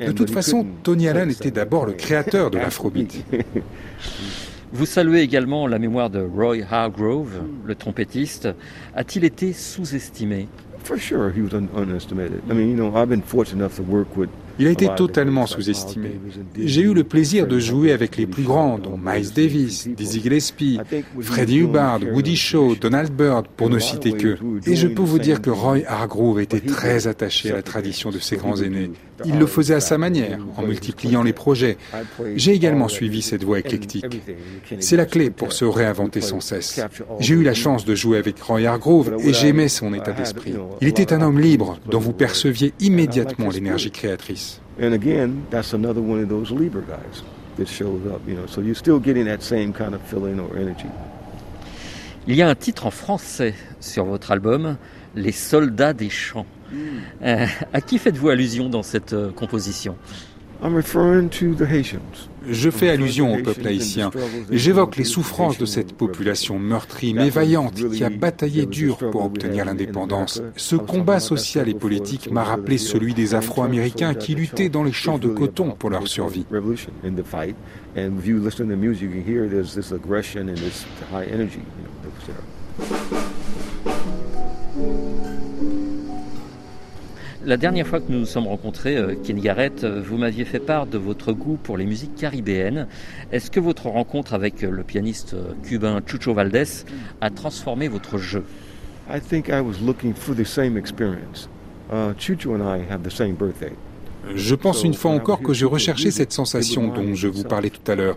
De 0.00 0.12
toute 0.12 0.30
façon, 0.30 0.66
Tony 0.82 1.08
Allen 1.08 1.30
était 1.30 1.50
d'abord 1.50 1.86
le 1.86 1.92
créateur 1.92 2.50
de 2.50 2.58
l'afrobeat. 2.58 3.24
Vous 4.74 4.86
saluez 4.86 5.20
également 5.20 5.68
la 5.68 5.78
mémoire 5.78 6.10
de 6.10 6.18
Roy 6.18 6.56
Hargrove, 6.68 7.42
le 7.64 7.76
trompettiste. 7.76 8.48
A-t-il 8.96 9.24
été 9.24 9.52
sous-estimé? 9.52 10.48
Il 14.58 14.66
a 14.66 14.70
été 14.70 14.88
totalement 14.96 15.46
sous-estimé. 15.46 16.20
J'ai 16.58 16.82
eu 16.82 16.92
le 16.92 17.04
plaisir 17.04 17.46
de 17.46 17.58
jouer 17.60 17.92
avec 17.92 18.16
les 18.16 18.26
plus 18.26 18.42
grands, 18.42 18.78
dont 18.78 18.98
Miles 18.98 19.32
Davis, 19.32 19.88
Dizzy 19.88 20.20
Gillespie, 20.20 20.80
Freddie 21.20 21.60
Hubbard, 21.60 22.00
Woody 22.12 22.36
Shaw, 22.36 22.74
Donald 22.74 23.12
Byrd, 23.12 23.46
pour 23.56 23.70
ne 23.70 23.78
citer 23.78 24.12
que. 24.12 24.36
Et 24.66 24.74
je 24.74 24.88
peux 24.88 25.02
vous 25.02 25.20
dire 25.20 25.40
que 25.40 25.50
Roy 25.50 25.78
Hargrove 25.86 26.40
était 26.40 26.60
très 26.60 27.06
attaché 27.06 27.52
à 27.52 27.54
la 27.54 27.62
tradition 27.62 28.10
de 28.10 28.18
ses 28.18 28.36
grands 28.36 28.60
aînés. 28.60 28.90
Il 29.24 29.38
le 29.38 29.46
faisait 29.46 29.74
à 29.74 29.80
sa 29.80 29.98
manière, 29.98 30.38
en 30.56 30.62
multipliant 30.62 31.22
les 31.22 31.32
projets. 31.32 31.76
J'ai 32.36 32.52
également 32.52 32.88
suivi 32.88 33.22
cette 33.22 33.44
voie 33.44 33.58
éclectique. 33.58 34.22
C'est 34.80 34.96
la 34.96 35.06
clé 35.06 35.30
pour 35.30 35.52
se 35.52 35.64
réinventer 35.64 36.20
sans 36.20 36.40
cesse. 36.40 36.80
J'ai 37.20 37.34
eu 37.34 37.42
la 37.42 37.54
chance 37.54 37.84
de 37.84 37.94
jouer 37.94 38.18
avec 38.18 38.40
Roy 38.40 38.66
Hargrove 38.66 39.16
et 39.20 39.32
j'aimais 39.32 39.68
son 39.68 39.94
état 39.94 40.12
d'esprit. 40.12 40.54
Il 40.80 40.88
était 40.88 41.12
un 41.12 41.22
homme 41.22 41.40
libre 41.40 41.78
dont 41.90 41.98
vous 42.00 42.12
perceviez 42.12 42.72
immédiatement 42.80 43.50
l'énergie 43.50 43.90
créatrice. 43.90 44.60
Il 52.26 52.36
y 52.36 52.42
a 52.42 52.48
un 52.48 52.54
titre 52.54 52.86
en 52.86 52.90
français 52.90 53.54
sur 53.80 54.06
votre 54.06 54.30
album, 54.30 54.76
Les 55.14 55.32
soldats 55.32 55.92
des 55.92 56.08
champs. 56.08 56.46
Mm. 56.72 56.76
Euh, 57.22 57.46
à 57.72 57.80
qui 57.82 57.98
faites-vous 57.98 58.30
allusion 58.30 58.70
dans 58.70 58.82
cette 58.82 59.12
euh, 59.12 59.30
composition? 59.30 59.96
Je 62.48 62.70
fais 62.70 62.90
allusion 62.90 63.34
au 63.34 63.42
peuple 63.42 63.66
haïtien. 63.66 64.10
J'évoque 64.50 64.96
les 64.96 65.04
souffrances 65.04 65.58
de 65.58 65.66
cette 65.66 65.94
population 65.94 66.58
meurtrie 66.58 67.14
mais 67.14 67.30
vaillante 67.30 67.88
qui 67.90 68.04
a 68.04 68.10
bataillé 68.10 68.66
dur 68.66 68.98
pour 68.98 69.24
obtenir 69.24 69.64
l'indépendance. 69.64 70.42
Ce 70.56 70.76
combat 70.76 71.20
social 71.20 71.68
et 71.68 71.74
politique 71.74 72.30
m'a 72.30 72.44
rappelé 72.44 72.78
celui 72.78 73.14
des 73.14 73.34
Afro-Américains 73.34 74.14
qui 74.14 74.34
luttaient 74.34 74.68
dans 74.68 74.84
les 74.84 74.92
champs 74.92 75.18
de 75.18 75.28
coton 75.28 75.70
pour 75.70 75.90
leur 75.90 76.06
survie. 76.06 76.46
La 87.46 87.58
dernière 87.58 87.86
fois 87.86 88.00
que 88.00 88.10
nous 88.10 88.20
nous 88.20 88.26
sommes 88.26 88.46
rencontrés, 88.46 88.96
euh, 88.96 89.14
Ken 89.22 89.38
Garrett, 89.38 89.84
euh, 89.84 90.02
vous 90.02 90.16
m'aviez 90.16 90.46
fait 90.46 90.60
part 90.60 90.86
de 90.86 90.96
votre 90.96 91.34
goût 91.34 91.58
pour 91.62 91.76
les 91.76 91.84
musiques 91.84 92.14
caribéennes. 92.14 92.86
Est-ce 93.32 93.50
que 93.50 93.60
votre 93.60 93.88
rencontre 93.88 94.32
avec 94.32 94.64
euh, 94.64 94.70
le 94.70 94.82
pianiste 94.82 95.36
cubain 95.62 96.00
Chucho 96.06 96.32
Valdés 96.32 96.86
a 97.20 97.28
transformé 97.28 97.88
votre 97.88 98.16
jeu? 98.16 98.44
I 99.10 99.20
think 99.20 99.48
I 99.48 99.60
was 99.60 99.84
looking 99.84 100.14
for 100.14 100.34
the 100.34 100.44
same 100.44 100.78
experience. 100.78 101.50
Uh, 101.92 102.14
Chucho 102.18 102.54
and 102.54 102.62
I 102.62 102.80
have 102.90 103.02
the 103.02 103.12
same 103.12 103.34
birthday. 103.34 103.72
Je 104.34 104.54
pense 104.54 104.82
une 104.82 104.94
fois 104.94 105.10
encore 105.10 105.42
que 105.42 105.52
j'ai 105.52 105.66
recherché 105.66 106.10
cette 106.10 106.32
sensation 106.32 106.88
dont 106.88 107.14
je 107.14 107.28
vous 107.28 107.44
parlais 107.44 107.68
tout 107.68 107.90
à 107.90 107.94
l'heure. 107.94 108.16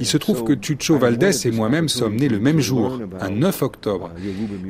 Il 0.00 0.06
se 0.06 0.16
trouve 0.16 0.44
que 0.44 0.54
Chucho 0.58 0.96
Valdés 0.96 1.46
et 1.46 1.50
moi-même 1.50 1.90
sommes 1.90 2.16
nés 2.16 2.30
le 2.30 2.40
même 2.40 2.60
jour, 2.60 2.98
un 3.20 3.28
9 3.28 3.60
octobre. 3.60 4.10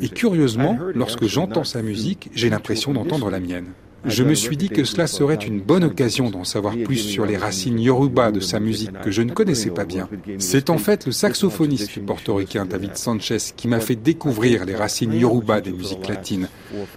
Et 0.01 0.09
curieusement, 0.09 0.77
lorsque 0.97 1.27
j'entends 1.27 1.63
sa 1.63 1.83
musique, 1.83 2.31
j'ai 2.35 2.51
l'impression 2.51 2.93
d'entendre 2.93 3.31
la 3.31 3.39
mienne. 3.39 3.67
Je 4.05 4.25
me 4.25 4.35
suis 4.35 4.57
dit 4.57 4.69
que 4.69 4.85
cela 4.85 5.07
serait 5.07 5.37
une 5.37 5.61
bonne 5.61 5.85
occasion 5.85 6.31
d'en 6.31 6.45
savoir 6.45 6.75
plus 6.77 6.97
sur 6.97 7.25
les 7.25 7.37
racines 7.37 7.79
yoruba 7.79 8.33
de 8.33 8.41
sa 8.41 8.59
musique 8.59 9.01
que 9.01 9.11
je 9.11 9.23
ne 9.23 9.33
connaissais 9.33 9.71
pas 9.71 9.85
bien. 9.85 10.09
C'est 10.39 10.71
en 10.71 10.79
fait 10.79 11.07
le 11.07 11.13
saxophoniste 11.13 12.05
portoricain 12.05 12.67
David 12.67 12.97
Sanchez 12.97 13.39
qui 13.57 13.69
m'a 13.69 13.81
fait 13.81 13.97
découvrir 13.97 14.65
les 14.65 14.75
racines 14.75 15.13
yoruba 15.13 15.61
des 15.61 15.73
musiques 15.73 16.09
latines. 16.09 16.49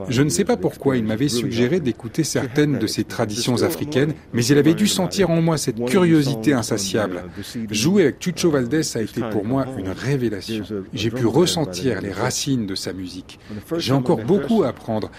Je 0.10 0.22
ne 0.22 0.30
sais 0.30 0.46
pas 0.46 0.58
pourquoi 0.58 0.98
il 0.98 1.04
m'avait 1.04 1.30
suggéré 1.30 1.80
d'écouter 1.80 2.24
certaines 2.24 2.80
de 2.80 2.88
ces 2.88 3.04
traditions 3.04 3.62
africaines, 3.62 4.14
mais 4.34 4.46
il 4.46 4.58
avait 4.58 4.74
dû 4.74 4.88
sentir 4.88 5.30
en 5.30 5.42
moi 5.42 5.58
cette 5.58 5.84
curiosité 5.86 6.54
insatiable. 6.54 7.24
Jouer 7.70 8.04
avec 8.04 8.24
Chucho 8.24 8.50
Valdés 8.50 8.96
a 8.96 9.02
été 9.02 9.22
pour 9.32 9.46
moi 9.46 9.66
une 9.78 9.90
révélation. 9.90 10.64
J'ai 10.94 11.12
pu 11.12 11.26
ressentir 11.26 12.02
les 12.02 12.12
racines 12.12 12.66
de 12.66 12.76
sa 12.76 12.94
musique. 12.94 13.40
J'ai 13.78 13.94
encore 13.94 14.24
beaucoup 14.24 14.64
à 14.64 14.70
apprendre, 14.70 15.12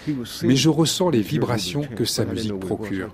mais 0.42 0.56
je 0.56 0.68
ressens 0.68 1.10
les 1.10 1.20
vibrations 1.20 1.75
que 1.83 2.04
sa 2.04 2.25
musique 2.25 2.59
procure. 2.59 3.09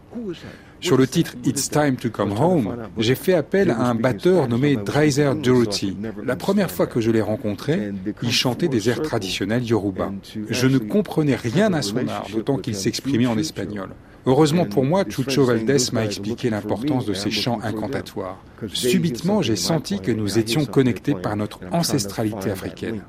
Sur 0.81 0.97
le 0.97 1.07
titre 1.07 1.35
It's 1.45 1.71
Time 1.71 1.97
to 1.97 2.11
Come 2.11 2.33
Home, 2.33 2.77
j'ai 2.99 3.15
fait 3.15 3.35
appel 3.35 3.71
à 3.71 3.83
un 3.83 3.95
batteur 3.95 4.49
nommé 4.49 4.77
Dreiser 4.77 5.33
Duruti. 5.41 5.97
La 6.25 6.37
première 6.37 6.71
fois 6.71 6.87
que 6.87 7.01
je 7.01 7.11
l'ai 7.11 7.21
rencontré, 7.21 7.93
il 8.23 8.33
chantait 8.33 8.69
des 8.69 8.89
airs 8.89 9.03
traditionnels 9.03 9.65
yoruba. 9.65 10.13
Je 10.49 10.67
ne 10.67 10.79
comprenais 10.79 11.37
rien 11.37 11.73
à 11.73 11.83
son 11.83 12.09
art, 12.09 12.27
d'autant 12.33 12.57
qu'il 12.57 12.75
s'exprimait 12.75 13.27
en 13.27 13.39
espagnol. 13.39 13.91
Heureusement 14.25 14.67
pour 14.67 14.85
moi, 14.85 15.05
Chucho 15.09 15.45
Valdés 15.45 15.91
m'a 15.93 16.05
expliqué 16.05 16.49
l'importance 16.49 17.07
de 17.07 17.15
ces 17.15 17.31
chants 17.31 17.59
incantatoires. 17.63 18.39
Subitement, 18.73 19.43
j'ai 19.43 19.57
senti 19.57 20.01
que 20.01 20.13
nous 20.13 20.39
étions 20.39 20.65
connectés 20.65 21.15
par 21.15 21.37
notre 21.37 21.61
ancestralité 21.73 22.51
africaine. 22.51 23.03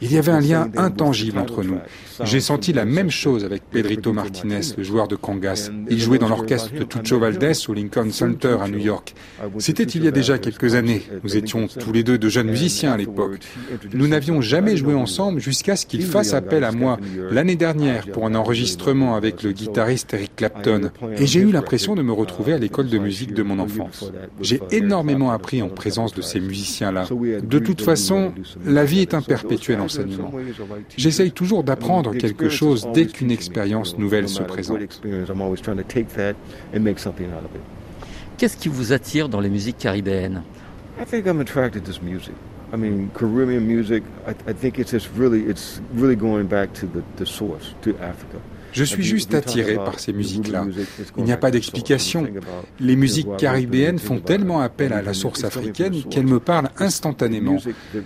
Il 0.00 0.12
y 0.12 0.18
avait 0.18 0.32
un 0.32 0.40
lien 0.40 0.70
intangible 0.76 1.38
entre 1.38 1.62
nous. 1.62 1.78
J'ai 2.24 2.40
senti 2.40 2.72
la 2.72 2.84
même 2.84 3.10
chose 3.10 3.44
avec 3.44 3.62
Pedrito 3.70 4.12
Martinez, 4.12 4.60
le 4.76 4.82
joueur 4.82 5.08
de 5.08 5.16
congas. 5.16 5.70
Il 5.88 6.00
jouait 6.00 6.18
dans 6.18 6.28
l'orchestre 6.28 6.72
de 6.72 6.86
Chucho 6.90 7.18
Valdés 7.18 7.52
au 7.68 7.74
Lincoln 7.74 8.10
Center 8.10 8.56
à 8.60 8.68
New 8.68 8.78
York. 8.78 9.14
C'était 9.58 9.84
il 9.84 10.04
y 10.04 10.08
a 10.08 10.10
déjà 10.10 10.38
quelques 10.38 10.74
années. 10.74 11.02
Nous 11.22 11.36
étions 11.36 11.66
tous 11.66 11.92
les 11.92 12.02
deux 12.02 12.18
de 12.18 12.28
jeunes 12.28 12.50
musiciens 12.50 12.92
à 12.92 12.96
l'époque. 12.96 13.38
Nous 13.92 14.08
n'avions 14.08 14.40
jamais 14.40 14.76
joué 14.76 14.94
ensemble 14.94 15.40
jusqu'à 15.40 15.76
ce 15.76 15.86
qu'il 15.86 16.02
fasse 16.02 16.34
appel 16.34 16.64
à 16.64 16.72
moi 16.72 16.98
l'année 17.30 17.56
dernière 17.56 18.06
pour 18.06 18.26
un 18.26 18.34
enregistrement 18.34 19.14
avec 19.14 19.42
le 19.42 19.52
guitariste 19.52 20.14
Eric 20.14 20.36
Clapton. 20.36 20.90
Et 21.16 21.26
j'ai 21.26 21.40
eu 21.40 21.52
l'impression 21.52 21.94
de 21.94 22.02
me 22.02 22.12
retrouver 22.12 22.52
à 22.52 22.58
l'école 22.58 22.88
de 22.88 22.98
musique 22.98 23.34
de 23.34 23.42
mon 23.42 23.58
enfance. 23.58 24.10
J'ai 24.40 24.60
énormément 24.70 25.30
appris 25.30 25.62
en 25.62 25.68
présence 25.68 26.14
de 26.14 26.22
ces 26.22 26.40
musiciens-là. 26.40 27.06
De 27.42 27.58
toute 27.58 27.82
façon, 27.82 28.32
la 28.64 28.84
vie 28.84 29.00
est 29.00 29.14
un 29.14 29.22
perpétuel 29.22 29.80
enseignement. 29.88 30.32
J'essaye 30.96 31.32
toujours 31.32 31.64
d'apprendre 31.64 32.14
quelque 32.14 32.48
chose 32.48 32.88
dès 32.94 33.06
qu'une 33.06 33.30
expérience 33.30 33.98
nouvelle 33.98 34.28
se 34.28 34.42
présente. 34.42 34.78
Qu'est-ce 38.36 38.56
qui 38.56 38.68
vous 38.68 38.92
attire 38.92 39.28
dans 39.28 39.40
les 39.40 39.50
musiques 39.50 39.78
caribéennes? 39.78 40.42
I 41.00 41.04
think 41.04 41.26
I'm 41.26 41.40
attracted 41.40 41.84
to 41.84 41.90
this 41.90 42.02
music. 42.02 42.34
I 42.72 42.76
mean, 42.76 43.08
Caribbean 43.14 43.60
music. 43.60 44.02
I, 44.26 44.34
I 44.50 44.52
think 44.52 44.78
it's 44.78 44.90
just 44.90 45.08
really, 45.16 45.44
it's 45.48 45.80
really 45.94 46.16
going 46.16 46.48
back 46.48 46.72
to 46.74 46.86
the, 46.86 47.02
the 47.16 47.24
source, 47.24 47.74
to 47.82 47.96
Africa. 47.98 48.40
Je 48.78 48.84
suis 48.84 49.02
juste 49.02 49.34
attiré 49.34 49.74
par 49.74 49.98
ces 49.98 50.12
musiques-là. 50.12 50.64
Il 51.16 51.24
n'y 51.24 51.32
a 51.32 51.36
pas 51.36 51.50
d'explication. 51.50 52.28
Les 52.78 52.94
musiques 52.94 53.36
caribéennes 53.36 53.98
font 53.98 54.20
tellement 54.20 54.60
appel 54.60 54.92
à 54.92 55.02
la 55.02 55.14
source 55.14 55.42
africaine 55.42 56.04
qu'elles 56.04 56.28
me 56.28 56.38
parlent 56.38 56.70
instantanément. 56.78 57.58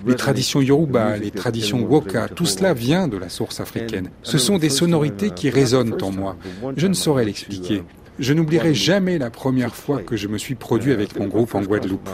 Les 0.07 0.17
traditions 0.17 0.63
yoruba, 0.63 1.19
les 1.19 1.31
traditions 1.31 1.83
woka, 1.83 2.29
tout 2.29 2.47
cela 2.47 2.73
vient 2.73 3.07
de 3.07 3.19
la 3.19 3.29
source 3.29 3.61
africaine. 3.61 4.09
Ce 4.23 4.39
sont 4.39 4.57
des 4.57 4.71
sonorités 4.71 5.31
qui 5.31 5.51
résonnent 5.51 5.99
en 6.01 6.11
moi. 6.11 6.37
Je 6.79 6.87
ne 6.87 6.95
saurais 6.95 7.27
l'expliquer. 7.27 7.83
Je 8.19 8.33
n'oublierai 8.35 8.75
jamais 8.75 9.19
la 9.19 9.31
première 9.31 9.75
fois 9.75 10.01
que 10.03 10.17
je 10.17 10.29
me 10.29 10.39
suis 10.39 10.55
produit 10.55 10.93
avec 10.93 11.19
mon 11.19 11.27
groupe 11.27 11.55
en 11.55 11.63
Guadeloupe. 11.63 12.09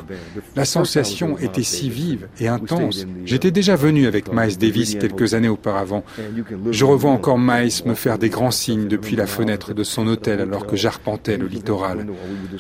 La 0.57 0.65
sensation 0.65 1.39
était 1.39 1.63
si 1.63 1.91
vive 1.91 2.29
et 2.41 2.49
intense. 2.49 3.07
J'étais 3.25 3.51
déjà 3.51 3.77
venu 3.77 4.07
avec 4.07 4.33
Miles 4.33 4.59
Davis 4.59 4.97
quelques 4.97 5.35
années 5.35 5.49
auparavant. 5.49 6.05
Je 6.71 6.85
revois 6.85 7.11
encore 7.11 7.39
Miles 7.39 7.73
me 7.87 7.95
faire 7.95 8.19
des 8.19 8.29
grands 8.29 8.51
signes 8.51 8.89
depuis 8.89 9.17
la 9.17 9.27
fenêtre 9.27 9.75
de 9.75 9.83
son 9.83 10.07
hôtel 10.07 10.41
alors 10.41 10.67
que 10.67 10.77
j'arpentais 10.77 11.37
le 11.37 11.47
littoral. 11.47 12.07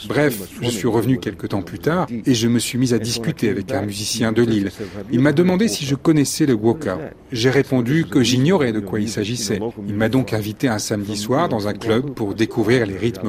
Bref, 0.09 0.49
je 0.61 0.71
suis 0.71 0.89
revenu 0.89 1.19
quelque 1.19 1.47
temps 1.47 1.63
plus 1.63 1.79
tard 1.79 2.07
et 2.27 2.35
je 2.35 2.49
me 2.49 2.59
suis 2.59 2.79
mis 2.79 2.95
à 2.95 2.99
discuter 2.99 3.49
avec 3.49 3.71
un 3.73 3.83
musicien 3.83 4.33
de 4.33 4.43
l'île. 4.43 4.71
Il 5.13 5.21
m'a 5.21 5.33
demandé 5.33 5.69
si 5.69 5.85
je 5.85 5.95
connaissais 5.95 6.47
le 6.47 6.55
woka. 6.55 6.99
J'ai 7.33 7.51
répondu 7.51 8.05
que 8.05 8.23
j'ignorais 8.23 8.73
de 8.73 8.81
quoi 8.81 9.01
il 9.01 9.09
s'agissait. 9.09 9.61
Il 9.87 9.95
m'a 9.95 10.09
donc 10.09 10.33
invité 10.33 10.69
un 10.69 10.79
samedi 10.79 11.17
soir 11.17 11.49
dans 11.49 11.69
un 11.69 11.75
club 11.75 12.11
pour 12.11 12.35
découvrir 12.35 12.87
les 12.87 12.97
rythmes 12.97 13.28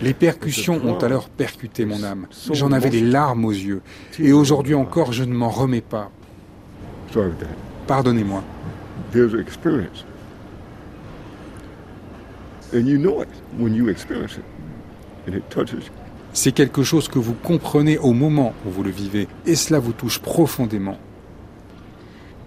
Les 0.00 0.14
percussions 0.14 0.80
ont 0.84 0.98
alors 0.98 1.28
percuté 1.28 1.84
mon 1.84 2.02
âme. 2.02 2.26
J'en 2.50 2.72
avais 2.72 2.90
les 2.90 3.02
larmes 3.02 3.44
aux 3.44 3.52
yeux. 3.52 3.82
Et 4.18 4.32
aujourd'hui 4.32 4.74
encore, 4.74 5.12
je 5.12 5.24
ne 5.24 5.34
m'en 5.34 5.50
remets 5.50 5.82
pas. 5.82 6.10
Pardonnez-moi. 7.86 8.42
C'est 16.32 16.52
quelque 16.52 16.82
chose 16.82 17.08
que 17.08 17.18
vous 17.18 17.34
comprenez 17.34 17.98
au 17.98 18.12
moment 18.12 18.54
où 18.66 18.70
vous 18.70 18.82
le 18.82 18.90
vivez, 18.90 19.28
et 19.44 19.54
cela 19.54 19.78
vous 19.78 19.92
touche 19.92 20.18
profondément. 20.18 20.96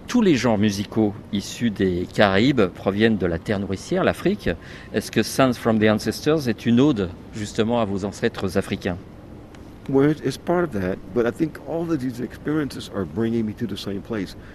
Tous 0.08 0.22
les 0.22 0.36
genres 0.36 0.56
musicaux 0.56 1.14
issus 1.32 1.70
des 1.70 2.06
Caraïbes 2.14 2.66
proviennent 2.66 3.18
de 3.18 3.26
la 3.26 3.40
terre 3.40 3.58
nourricière, 3.58 4.04
l'Afrique. 4.04 4.48
Est-ce 4.94 5.10
que 5.10 5.24
Sounds 5.24 5.54
from 5.54 5.80
the 5.80 5.90
Ancestors 5.90 6.48
est 6.48 6.64
une 6.64 6.78
ode 6.78 7.10
justement 7.34 7.80
à 7.80 7.84
vos 7.84 8.04
ancêtres 8.04 8.56
africains? 8.56 8.98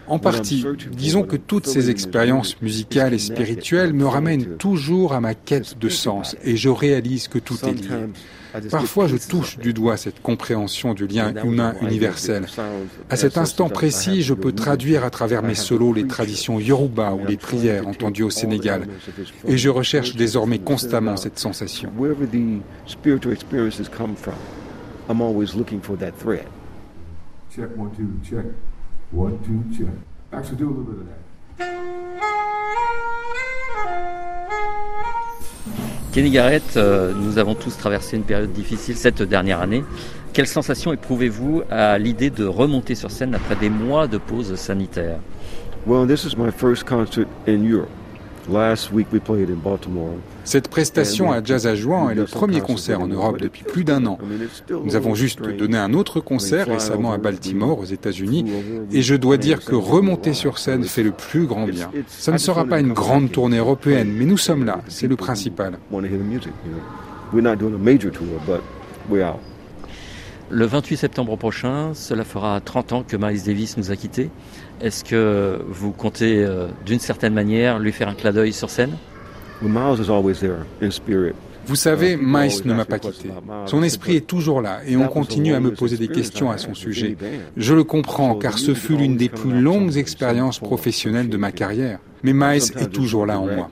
En 0.07 0.19
partie, 0.19 0.65
disons 0.91 1.23
que 1.23 1.37
toutes 1.37 1.67
ces 1.67 1.89
expériences 1.89 2.61
musicales 2.61 3.13
et 3.13 3.19
spirituelles 3.19 3.93
me 3.93 4.05
ramènent 4.05 4.57
toujours 4.57 5.13
à 5.13 5.21
ma 5.21 5.33
quête 5.33 5.77
de 5.79 5.89
sens 5.89 6.35
et 6.43 6.55
je 6.55 6.69
réalise 6.69 7.27
que 7.27 7.39
tout 7.39 7.57
est 7.65 7.73
lié. 7.73 8.07
Parfois, 8.69 9.07
je 9.07 9.15
touche 9.15 9.57
du 9.57 9.73
doigt 9.73 9.97
cette 9.97 10.21
compréhension 10.21 10.93
du 10.93 11.07
lien 11.07 11.33
humain 11.43 11.75
universel. 11.81 12.45
À 13.09 13.15
cet 13.15 13.37
instant 13.37 13.69
précis, 13.69 14.23
je 14.23 14.33
peux 14.33 14.51
traduire 14.51 15.03
à 15.05 15.09
travers 15.09 15.41
mes 15.41 15.55
solos 15.55 15.93
les 15.93 16.07
traditions 16.07 16.59
yoruba 16.59 17.13
ou 17.13 17.25
les 17.25 17.37
prières 17.37 17.87
entendues 17.87 18.23
au 18.23 18.29
Sénégal. 18.29 18.87
Et 19.47 19.57
je 19.57 19.69
recherche 19.69 20.15
désormais 20.15 20.59
constamment 20.59 21.17
cette 21.17 21.39
sensation. 21.39 21.89
I'm 25.11 25.19
always 25.19 25.53
looking 25.55 25.81
for 25.81 25.97
that 25.97 26.15
thread. 26.15 26.47
Check 27.53 27.75
one, 27.75 27.93
two, 27.93 28.17
check. 28.23 28.45
One, 29.11 29.37
two, 29.43 29.61
check. 29.77 29.93
Actually, 30.31 30.55
do 30.55 30.69
a 30.69 30.71
little 30.71 30.83
bit 30.85 31.01
of 31.01 31.07
that. 31.09 31.17
Kenny 36.13 36.29
Garrett, 36.29 36.77
euh, 36.77 37.13
nous 37.13 37.37
avons 37.37 37.55
tous 37.55 37.77
traversé 37.77 38.15
une 38.15 38.23
période 38.23 38.53
difficile 38.53 38.95
cette 38.95 39.21
dernière 39.21 39.59
année. 39.59 39.83
Quelle 40.31 40.47
sensation 40.47 40.93
éprouvez-vous 40.93 41.63
à 41.69 41.97
l'idée 41.97 42.29
de 42.29 42.45
remonter 42.45 42.95
sur 42.95 43.11
scène 43.11 43.35
après 43.35 43.57
des 43.57 43.69
mois 43.69 44.07
de 44.07 44.17
pause 44.17 44.55
sanitaire? 44.55 45.19
Well, 45.85 46.07
this 46.07 46.23
is 46.23 46.37
my 46.37 46.51
first 46.51 46.85
concert 46.85 47.27
in 47.49 47.69
Europe. 47.69 47.89
Last 48.49 48.91
week 48.91 49.07
we 49.13 49.19
played 49.19 49.49
in 49.49 49.55
Baltimore. 49.55 50.15
Cette 50.43 50.67
prestation 50.67 51.31
à 51.31 51.43
Jazz 51.43 51.67
à 51.67 51.75
Juan 51.75 52.09
est 52.09 52.15
le 52.15 52.25
premier 52.25 52.59
concert 52.61 52.99
en 53.01 53.07
Europe 53.07 53.39
depuis 53.39 53.63
plus 53.63 53.83
d'un 53.83 54.05
an. 54.07 54.17
Nous 54.83 54.95
avons 54.95 55.13
juste 55.13 55.41
donné 55.41 55.77
un 55.77 55.93
autre 55.93 56.19
concert 56.19 56.67
récemment 56.67 57.11
à 57.13 57.17
Baltimore, 57.17 57.79
aux 57.79 57.85
États-Unis, 57.85 58.45
et 58.91 59.01
je 59.01 59.15
dois 59.15 59.37
dire 59.37 59.63
que 59.63 59.75
remonter 59.75 60.33
sur 60.33 60.57
scène 60.57 60.83
fait 60.83 61.03
le 61.03 61.11
plus 61.11 61.45
grand 61.45 61.67
bien. 61.67 61.91
Ça 62.07 62.31
ne 62.31 62.37
sera 62.37 62.65
pas 62.65 62.79
une 62.79 62.93
grande 62.93 63.31
tournée 63.31 63.57
européenne, 63.57 64.11
mais 64.11 64.25
nous 64.25 64.37
sommes 64.37 64.65
là, 64.65 64.81
c'est 64.87 65.07
le 65.07 65.15
principal. 65.15 65.77
Le 70.53 70.65
28 70.65 70.97
septembre 70.97 71.37
prochain, 71.37 71.93
cela 71.93 72.25
fera 72.25 72.59
30 72.59 72.91
ans 72.91 73.03
que 73.07 73.15
Miles 73.15 73.41
Davis 73.43 73.77
nous 73.77 73.89
a 73.89 73.95
quittés. 73.95 74.29
Est-ce 74.81 75.03
que 75.03 75.61
vous 75.67 75.91
comptez, 75.91 76.43
euh, 76.43 76.67
d'une 76.85 76.99
certaine 76.99 77.33
manière, 77.33 77.77
lui 77.79 77.91
faire 77.91 78.09
un 78.09 78.15
clin 78.15 78.31
d'œil 78.31 78.51
sur 78.51 78.69
scène? 78.69 78.97
Vous 81.67 81.75
savez, 81.75 82.17
Miles 82.17 82.65
ne 82.65 82.73
m'a 82.73 82.85
pas 82.85 82.97
quitté. 82.97 83.29
Son 83.67 83.83
esprit 83.83 84.15
est 84.15 84.27
toujours 84.27 84.61
là 84.61 84.79
et 84.85 84.97
on 84.97 85.07
continue 85.07 85.53
à 85.53 85.59
me 85.59 85.71
poser 85.71 85.97
des 85.97 86.07
questions 86.07 86.49
à 86.49 86.57
son 86.57 86.73
sujet. 86.73 87.15
Je 87.55 87.75
le 87.75 87.83
comprends 87.83 88.35
car 88.35 88.57
ce 88.57 88.73
fut 88.73 88.97
l'une 88.97 89.17
des 89.17 89.29
plus 89.29 89.61
longues 89.61 89.97
expériences 89.97 90.59
professionnelles 90.59 91.29
de 91.29 91.37
ma 91.37 91.51
carrière. 91.51 91.99
Mais 92.23 92.33
Miles 92.33 92.71
est 92.77 92.91
toujours 92.91 93.25
là 93.25 93.39
en 93.39 93.45
moi. 93.45 93.69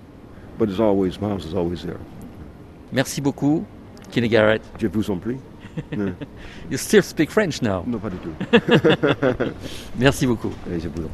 Merci 2.94 3.22
beaucoup. 3.22 3.66
Kenny 4.12 4.28
Garrett. 4.28 4.62
Je 4.80 4.88
vous 4.88 5.10
en 5.12 5.18
prie. 5.18 5.38
Euh, 5.98 6.12
You 6.70 6.78
still 6.78 7.02
speak 7.04 7.32
French 7.32 7.62
now. 7.62 7.84
non, 7.88 8.00
pas 8.00 8.10
du 8.10 8.18
tout. 8.18 8.34
Merci 9.98 10.28
beaucoup. 10.28 10.52
Et 10.72 10.80
je 10.80 10.88
vous 10.90 11.08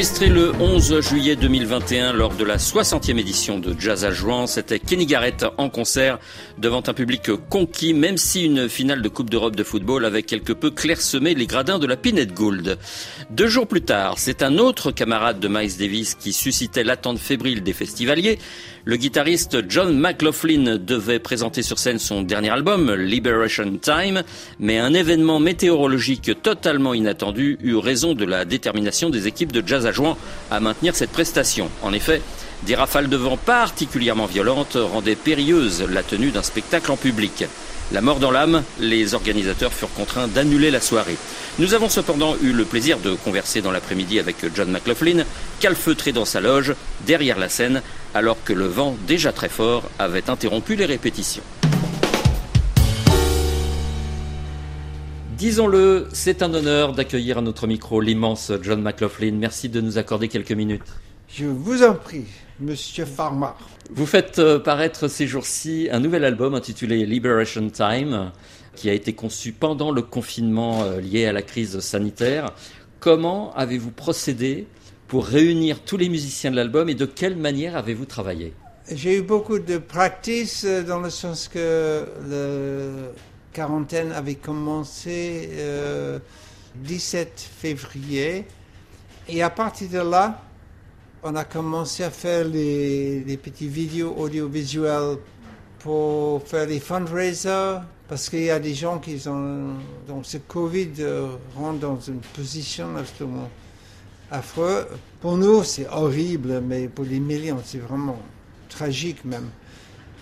Enregistré 0.00 0.30
le 0.30 0.52
11 0.58 1.00
juillet 1.02 1.36
2021 1.36 2.14
lors 2.14 2.32
de 2.32 2.42
la 2.42 2.56
60e 2.56 3.18
édition 3.18 3.58
de 3.58 3.78
Jazz 3.78 4.06
à 4.06 4.10
Jouan, 4.10 4.46
c'était 4.46 4.78
Kenny 4.78 5.04
Garrett 5.04 5.44
en 5.58 5.68
concert 5.68 6.18
devant 6.56 6.82
un 6.86 6.94
public 6.94 7.30
conquis, 7.50 7.92
même 7.92 8.16
si 8.16 8.46
une 8.46 8.70
finale 8.70 9.02
de 9.02 9.08
Coupe 9.10 9.28
d'Europe 9.28 9.56
de 9.56 9.62
football 9.62 10.06
avait 10.06 10.22
quelque 10.22 10.54
peu 10.54 10.70
clairsemé 10.70 11.34
les 11.34 11.46
gradins 11.46 11.78
de 11.78 11.86
la 11.86 11.98
Pinette 11.98 12.32
Gould. 12.32 12.78
Deux 13.28 13.48
jours 13.48 13.66
plus 13.66 13.82
tard, 13.82 14.14
c'est 14.16 14.42
un 14.42 14.56
autre 14.56 14.90
camarade 14.90 15.38
de 15.38 15.48
Miles 15.48 15.76
Davis 15.76 16.14
qui 16.14 16.32
suscitait 16.32 16.82
l'attente 16.82 17.18
fébrile 17.18 17.62
des 17.62 17.74
festivaliers. 17.74 18.38
Le 18.86 18.96
guitariste 18.96 19.58
John 19.68 19.98
McLaughlin 19.98 20.78
devait 20.78 21.18
présenter 21.18 21.60
sur 21.60 21.78
scène 21.78 21.98
son 21.98 22.22
dernier 22.22 22.48
album, 22.48 22.94
Liberation 22.94 23.76
Time, 23.76 24.22
mais 24.58 24.78
un 24.78 24.94
événement 24.94 25.38
météorologique 25.40 26.40
totalement 26.42 26.94
inattendu 26.94 27.58
eut 27.62 27.76
raison 27.76 28.14
de 28.14 28.24
la 28.24 28.46
détermination 28.46 29.10
des 29.10 29.26
équipes 29.26 29.52
de 29.52 29.62
jazz 29.66 29.84
à 29.84 29.89
À 30.50 30.60
maintenir 30.60 30.94
cette 30.94 31.10
prestation. 31.10 31.70
En 31.82 31.92
effet, 31.92 32.22
des 32.62 32.74
rafales 32.74 33.08
de 33.08 33.16
vent 33.16 33.36
particulièrement 33.36 34.26
violentes 34.26 34.76
rendaient 34.76 35.16
périlleuse 35.16 35.84
la 35.90 36.02
tenue 36.02 36.30
d'un 36.30 36.42
spectacle 36.42 36.92
en 36.92 36.96
public. 36.96 37.44
La 37.92 38.00
mort 38.00 38.20
dans 38.20 38.30
l'âme, 38.30 38.62
les 38.78 39.14
organisateurs 39.14 39.72
furent 39.72 39.92
contraints 39.92 40.28
d'annuler 40.28 40.70
la 40.70 40.80
soirée. 40.80 41.16
Nous 41.58 41.74
avons 41.74 41.88
cependant 41.88 42.36
eu 42.40 42.52
le 42.52 42.64
plaisir 42.64 42.98
de 42.98 43.14
converser 43.14 43.62
dans 43.62 43.72
l'après-midi 43.72 44.20
avec 44.20 44.36
John 44.54 44.70
McLaughlin, 44.70 45.24
calfeutré 45.58 46.12
dans 46.12 46.24
sa 46.24 46.40
loge, 46.40 46.74
derrière 47.04 47.38
la 47.38 47.48
scène, 47.48 47.82
alors 48.14 48.36
que 48.44 48.52
le 48.52 48.66
vent, 48.66 48.96
déjà 49.08 49.32
très 49.32 49.48
fort, 49.48 49.82
avait 49.98 50.30
interrompu 50.30 50.76
les 50.76 50.86
répétitions. 50.86 51.42
Disons-le, 55.40 56.06
c'est 56.12 56.42
un 56.42 56.52
honneur 56.52 56.92
d'accueillir 56.92 57.38
à 57.38 57.40
notre 57.40 57.66
micro 57.66 58.02
l'immense 58.02 58.52
John 58.60 58.82
McLaughlin. 58.82 59.32
Merci 59.32 59.70
de 59.70 59.80
nous 59.80 59.96
accorder 59.96 60.28
quelques 60.28 60.52
minutes. 60.52 60.82
Je 61.28 61.46
vous 61.46 61.82
en 61.82 61.94
prie, 61.94 62.26
monsieur 62.60 63.06
Farmer. 63.06 63.48
Vous 63.90 64.04
faites 64.04 64.38
euh, 64.38 64.58
paraître 64.58 65.08
ces 65.08 65.26
jours-ci 65.26 65.88
un 65.90 65.98
nouvel 65.98 66.26
album 66.26 66.54
intitulé 66.54 67.06
Liberation 67.06 67.70
Time, 67.70 68.32
qui 68.76 68.90
a 68.90 68.92
été 68.92 69.14
conçu 69.14 69.52
pendant 69.52 69.92
le 69.92 70.02
confinement 70.02 70.82
euh, 70.82 71.00
lié 71.00 71.24
à 71.24 71.32
la 71.32 71.40
crise 71.40 71.80
sanitaire. 71.80 72.52
Comment 72.98 73.54
avez-vous 73.54 73.92
procédé 73.92 74.66
pour 75.08 75.24
réunir 75.24 75.80
tous 75.80 75.96
les 75.96 76.10
musiciens 76.10 76.50
de 76.50 76.56
l'album 76.56 76.90
et 76.90 76.94
de 76.94 77.06
quelle 77.06 77.36
manière 77.36 77.78
avez-vous 77.78 78.04
travaillé? 78.04 78.52
J'ai 78.92 79.16
eu 79.16 79.22
beaucoup 79.22 79.58
de 79.58 79.78
practice 79.78 80.64
euh, 80.66 80.82
dans 80.82 81.00
le 81.00 81.08
sens 81.08 81.48
que 81.48 82.04
la 82.28 83.12
quarantaine 83.52 84.12
avait 84.12 84.36
commencé 84.36 85.48
euh, 85.52 86.18
17 86.76 87.48
février 87.58 88.46
et 89.28 89.42
à 89.42 89.50
partir 89.50 89.88
de 89.88 89.98
là, 89.98 90.42
on 91.22 91.34
a 91.36 91.44
commencé 91.44 92.02
à 92.02 92.10
faire 92.10 92.46
les, 92.46 93.20
les 93.20 93.36
petits 93.36 93.68
vidéos 93.68 94.14
audiovisuels 94.16 95.18
pour 95.78 96.42
faire 96.46 96.66
les 96.66 96.80
fundraisers 96.80 97.80
parce 98.10 98.28
qu'il 98.28 98.42
y 98.42 98.50
a 98.50 98.58
des 98.58 98.74
gens 98.74 98.98
qui 98.98 99.20
sont 99.20 99.74
dans 100.08 100.24
ce 100.24 100.38
Covid 100.38 100.90
euh, 100.98 101.28
rentrent 101.54 101.78
dans 101.78 102.00
une 102.00 102.18
position 102.18 102.96
absolument 102.96 103.48
affreuse. 104.32 104.86
Pour 105.20 105.36
nous, 105.36 105.62
c'est 105.62 105.86
horrible, 105.88 106.60
mais 106.60 106.88
pour 106.88 107.04
les 107.04 107.20
millions, 107.20 107.60
c'est 107.64 107.78
vraiment 107.78 108.18
tragique 108.68 109.24
même. 109.24 109.48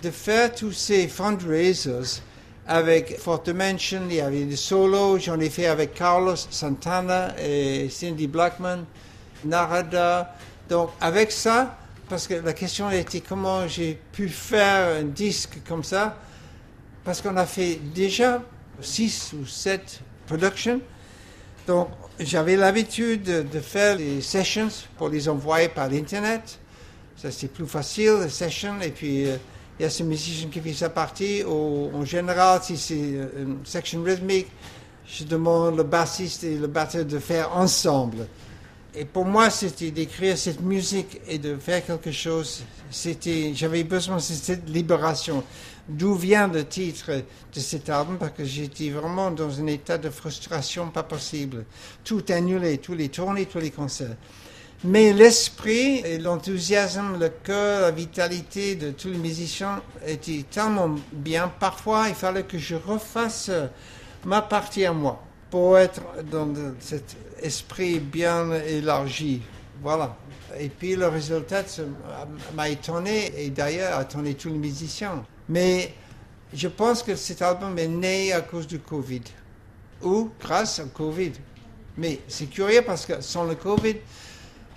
De 0.02 0.10
faire 0.10 0.54
tous 0.54 0.72
ces 0.72 1.08
fundraisers 1.08 2.20
avec 2.68 3.18
Forte 3.18 3.48
Mansion, 3.48 4.02
il 4.10 4.16
y 4.16 4.20
avait 4.20 4.44
des 4.44 4.56
solos, 4.56 5.18
j'en 5.18 5.40
ai 5.40 5.48
fait 5.48 5.66
avec 5.66 5.94
Carlos 5.94 6.36
Santana 6.36 7.34
et 7.40 7.88
Cindy 7.88 8.26
Blackman, 8.26 8.84
Narada. 9.46 10.34
Donc 10.68 10.90
avec 11.00 11.32
ça, 11.32 11.78
parce 12.10 12.28
que 12.28 12.34
la 12.34 12.52
question 12.52 12.90
était 12.90 13.22
comment 13.22 13.66
j'ai 13.66 13.98
pu 14.12 14.28
faire 14.28 15.00
un 15.00 15.04
disque 15.04 15.60
comme 15.66 15.82
ça, 15.82 16.18
parce 17.04 17.22
qu'on 17.22 17.38
a 17.38 17.46
fait 17.46 17.76
déjà 17.94 18.42
six 18.82 19.32
ou 19.32 19.46
sept 19.46 20.00
productions. 20.26 20.82
Donc 21.66 21.88
j'avais 22.20 22.56
l'habitude 22.56 23.22
de, 23.22 23.60
faire 23.60 23.96
les 23.96 24.20
sessions 24.20 24.68
pour 24.98 25.08
les 25.08 25.26
envoyer 25.30 25.68
par 25.68 25.88
l'Internet. 25.88 26.58
Ça 27.16 27.30
c'est 27.30 27.48
plus 27.48 27.66
facile, 27.66 28.18
les 28.24 28.28
sessions, 28.28 28.78
et 28.82 28.90
puis 28.90 29.26
euh, 29.26 29.38
il 29.78 29.82
y 29.82 29.86
a 29.86 29.90
ce 29.90 30.02
musicien 30.02 30.48
qui 30.48 30.60
fait 30.60 30.72
sa 30.72 30.90
partie. 30.90 31.42
Ou, 31.44 31.90
en 31.94 32.04
général, 32.04 32.60
si 32.62 32.76
c'est 32.76 32.94
une 32.94 33.58
section 33.64 34.02
rythmique, 34.02 34.48
je 35.06 35.24
demande 35.24 35.76
le 35.76 35.84
bassiste 35.84 36.44
et 36.44 36.56
le 36.56 36.66
batteur 36.66 37.04
de 37.04 37.18
faire 37.18 37.56
ensemble. 37.56 38.26
Et 38.94 39.04
pour 39.04 39.24
moi, 39.24 39.50
c'était 39.50 39.90
d'écrire 39.90 40.36
cette 40.36 40.60
musique 40.60 41.20
et 41.28 41.38
de 41.38 41.56
faire 41.56 41.84
quelque 41.84 42.10
chose. 42.10 42.62
C'était, 42.90 43.52
j'avais 43.54 43.84
besoin 43.84 44.16
de 44.16 44.20
cette 44.20 44.68
libération. 44.68 45.44
D'où 45.88 46.14
vient 46.14 46.48
le 46.48 46.66
titre 46.66 47.12
de 47.12 47.60
cet 47.60 47.88
album 47.88 48.18
Parce 48.18 48.32
que 48.32 48.44
j'étais 48.44 48.90
vraiment 48.90 49.30
dans 49.30 49.60
un 49.60 49.66
état 49.68 49.96
de 49.96 50.10
frustration 50.10 50.88
pas 50.88 51.02
possible. 51.02 51.64
Tout 52.04 52.24
annulé, 52.28 52.78
tous 52.78 52.94
les 52.94 53.08
tournées, 53.08 53.46
tous 53.46 53.58
les 53.58 53.70
concerts. 53.70 54.16
Mais 54.84 55.12
l'esprit 55.12 55.98
et 56.04 56.18
l'enthousiasme, 56.18 57.18
le 57.18 57.30
cœur, 57.30 57.80
la 57.80 57.90
vitalité 57.90 58.76
de 58.76 58.92
tous 58.92 59.08
les 59.08 59.18
musiciens 59.18 59.82
étaient 60.06 60.44
tellement 60.48 60.94
bien. 61.12 61.50
Parfois, 61.58 62.08
il 62.08 62.14
fallait 62.14 62.44
que 62.44 62.58
je 62.58 62.76
refasse 62.76 63.50
ma 64.24 64.40
partie 64.40 64.84
à 64.84 64.92
moi 64.92 65.20
pour 65.50 65.78
être 65.78 66.02
dans 66.30 66.48
cet 66.78 67.16
esprit 67.42 67.98
bien 67.98 68.52
élargi. 68.52 69.42
Voilà. 69.82 70.16
Et 70.58 70.68
puis 70.68 70.94
le 70.94 71.08
résultat 71.08 71.64
m'a 72.54 72.68
étonné 72.68 73.32
et 73.36 73.50
d'ailleurs 73.50 73.98
a 73.98 74.02
étonné 74.02 74.34
tous 74.34 74.48
les 74.48 74.58
musiciens. 74.58 75.24
Mais 75.48 75.92
je 76.52 76.68
pense 76.68 77.02
que 77.02 77.16
cet 77.16 77.42
album 77.42 77.78
est 77.78 77.88
né 77.88 78.32
à 78.32 78.42
cause 78.42 78.66
du 78.66 78.78
Covid 78.78 79.22
ou 80.02 80.30
grâce 80.40 80.80
au 80.80 80.86
Covid. 80.86 81.32
Mais 81.96 82.20
c'est 82.28 82.46
curieux 82.46 82.82
parce 82.82 83.06
que 83.06 83.20
sans 83.20 83.44
le 83.44 83.56
Covid, 83.56 83.96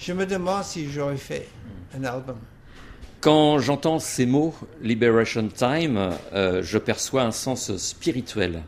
je 0.01 0.13
me 0.13 0.25
demande 0.25 0.63
si 0.63 0.91
j'aurais 0.91 1.17
fait 1.17 1.47
un 1.95 2.03
album. 2.03 2.37
Quand 3.19 3.59
j'entends 3.59 3.99
ces 3.99 4.25
mots, 4.25 4.55
Liberation 4.81 5.47
Time, 5.47 6.09
euh, 6.33 6.63
je 6.63 6.79
perçois 6.79 7.21
un 7.21 7.31
sens 7.31 7.75
spirituel. 7.77 8.63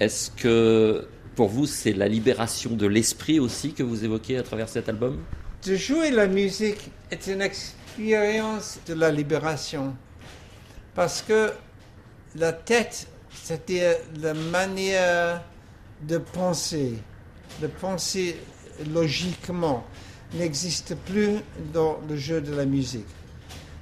Est-ce 0.00 0.30
que 0.30 1.06
pour 1.36 1.48
vous, 1.48 1.66
c'est 1.66 1.92
la 1.92 2.08
libération 2.08 2.70
de 2.70 2.86
l'esprit 2.86 3.38
aussi 3.38 3.74
que 3.74 3.82
vous 3.82 4.04
évoquez 4.04 4.38
à 4.38 4.42
travers 4.42 4.70
cet 4.70 4.88
album? 4.88 5.18
De 5.66 5.76
jouer 5.76 6.10
la 6.10 6.26
musique 6.26 6.90
est 7.10 7.26
une 7.26 7.42
expérience 7.42 8.78
de 8.86 8.94
la 8.94 9.10
libération. 9.10 9.94
Parce 10.94 11.20
que 11.20 11.52
la 12.36 12.54
tête, 12.54 13.06
c'est-à-dire 13.34 13.96
la 14.18 14.32
manière 14.32 15.42
de 16.08 16.16
penser, 16.16 16.94
de 17.60 17.66
penser 17.66 18.36
logiquement, 18.94 19.84
n'existe 20.34 20.94
plus 20.94 21.38
dans 21.72 21.98
le 22.08 22.16
jeu 22.16 22.40
de 22.40 22.54
la 22.54 22.64
musique. 22.64 23.06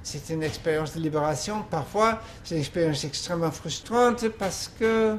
C'est 0.03 0.33
une 0.33 0.43
expérience 0.43 0.95
de 0.95 1.01
libération. 1.01 1.63
Parfois, 1.69 2.21
c'est 2.43 2.55
une 2.55 2.61
expérience 2.61 3.03
extrêmement 3.03 3.51
frustrante 3.51 4.27
parce 4.29 4.71
que 4.79 5.15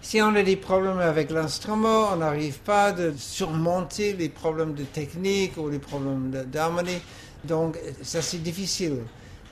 si 0.00 0.20
on 0.20 0.34
a 0.34 0.42
des 0.42 0.56
problèmes 0.56 0.98
avec 0.98 1.30
l'instrument, 1.30 2.10
on 2.12 2.16
n'arrive 2.16 2.58
pas 2.60 2.88
à 2.88 3.12
surmonter 3.16 4.12
les 4.12 4.28
problèmes 4.28 4.74
de 4.74 4.84
technique 4.84 5.56
ou 5.56 5.68
les 5.68 5.78
problèmes 5.78 6.30
d'harmonie. 6.46 7.00
Donc, 7.44 7.78
ça, 8.02 8.20
c'est 8.22 8.42
difficile. 8.42 8.98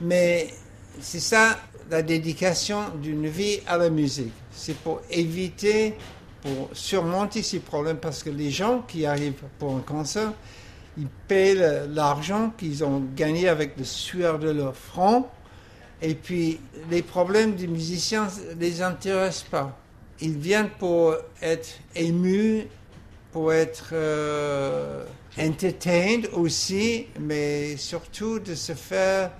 Mais 0.00 0.48
c'est 1.00 1.20
ça 1.20 1.58
la 1.90 2.02
dédication 2.02 2.90
d'une 3.02 3.26
vie 3.26 3.60
à 3.66 3.76
la 3.76 3.90
musique. 3.90 4.32
C'est 4.52 4.76
pour 4.76 5.00
éviter, 5.10 5.94
pour 6.42 6.70
surmonter 6.72 7.42
ces 7.42 7.58
problèmes, 7.58 7.98
parce 7.98 8.22
que 8.22 8.30
les 8.30 8.50
gens 8.50 8.82
qui 8.86 9.06
arrivent 9.06 9.42
pour 9.58 9.74
un 9.74 9.80
concert, 9.80 10.32
ils 10.98 11.08
paient 11.28 11.86
l'argent 11.88 12.52
qu'ils 12.56 12.84
ont 12.84 13.02
gagné 13.16 13.48
avec 13.48 13.76
le 13.78 13.84
sueur 13.84 14.38
de 14.38 14.50
leur 14.50 14.76
front. 14.76 15.26
Et 16.02 16.14
puis, 16.14 16.60
les 16.90 17.02
problèmes 17.02 17.54
des 17.54 17.66
musiciens 17.66 18.28
ne 18.54 18.60
les 18.60 18.82
intéressent 18.82 19.48
pas. 19.50 19.78
Ils 20.20 20.36
viennent 20.36 20.70
pour 20.78 21.14
être 21.40 21.68
émus, 21.94 22.66
pour 23.32 23.52
être 23.52 23.90
euh, 23.92 25.04
entertained 25.38 26.28
aussi, 26.32 27.06
mais 27.18 27.76
surtout 27.76 28.38
de 28.38 28.54
se 28.54 28.72
faire 28.72 29.30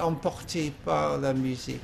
emporté 0.00 0.72
par 0.84 1.18
la 1.18 1.32
musique. 1.32 1.80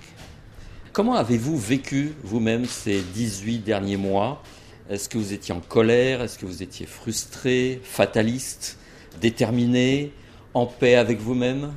Comment 0.93 1.15
avez-vous 1.15 1.57
vécu 1.57 2.15
vous-même 2.25 2.65
ces 2.65 3.01
18 3.01 3.61
derniers 3.61 3.97
mois 3.97 4.43
Est-ce 4.91 5.09
que 5.09 5.19
vous 5.19 5.33
étiez 5.33 5.55
en 5.55 5.61
colère? 5.61 6.21
Est-ce 6.21 6.37
que 6.37 6.47
vous 6.47 6.65
étiez 6.65 6.85
frustré, 6.85 7.81
fataliste, 7.85 8.77
déterminé, 9.21 10.13
en 10.53 10.67
paix 10.67 10.97
avec 10.97 11.21
vous-même? 11.21 11.73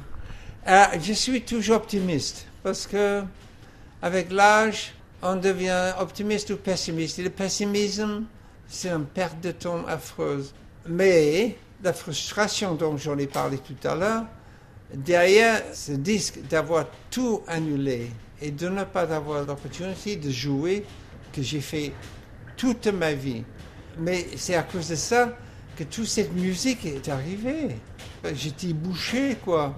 Ah, 0.66 0.94
Je 1.00 1.14
suis 1.14 1.44
toujours 1.44 1.76
optimiste 1.76 2.48
parce 2.64 2.88
que 2.88 3.22
avec 4.02 4.32
l'âge, 4.32 4.94
on 5.22 5.36
devient 5.36 5.94
optimiste 6.00 6.50
ou 6.50 6.58
pessimiste. 6.58 7.20
Le 7.20 7.30
pessimisme, 7.30 8.24
c'est 8.68 8.90
une 8.90 9.06
perte 9.06 9.40
de 9.42 9.52
temps 9.52 9.86
affreuse. 9.88 10.52
Mais 10.88 11.56
la 11.84 11.94
frustration 11.94 12.74
dont 12.74 12.98
j'en 12.98 13.18
ai 13.20 13.28
parlé 13.28 13.60
tout 13.60 13.88
à 13.88 13.94
l'heure, 13.94 14.24
derrière 14.92 15.62
ce 15.72 15.92
disque 15.92 16.40
d'avoir 16.50 16.88
tout 17.12 17.44
annulé 17.48 18.10
et 18.42 18.50
de 18.50 18.70
ne 18.70 18.84
pas 18.86 19.14
avoir 19.14 19.46
l'opportunité 19.46 20.16
de 20.16 20.32
jouer 20.32 20.84
que 21.32 21.44
j'ai 21.44 21.62
fait 21.62 21.92
toute 22.58 22.88
ma 22.88 23.14
vie. 23.14 23.44
Mais 24.00 24.28
c'est 24.36 24.56
à 24.56 24.64
cause 24.64 24.90
de 24.90 24.96
ça 24.96 25.38
que 25.78 25.84
toute 25.84 26.08
cette 26.08 26.34
musique 26.34 26.86
est 26.86 27.10
arrivée. 27.10 27.76
J'étais 28.34 28.74
bouché, 28.74 29.38
quoi. 29.44 29.76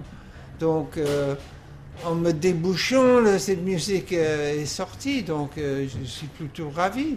Donc, 0.58 0.96
euh, 0.96 1.34
en 2.04 2.14
me 2.14 2.32
débouchant, 2.32 3.38
cette 3.38 3.62
musique 3.62 4.12
euh, 4.12 4.62
est 4.62 4.66
sortie. 4.66 5.22
Donc, 5.22 5.58
euh, 5.58 5.86
je 5.88 6.06
suis 6.06 6.28
plutôt 6.28 6.70
ravi. 6.70 7.16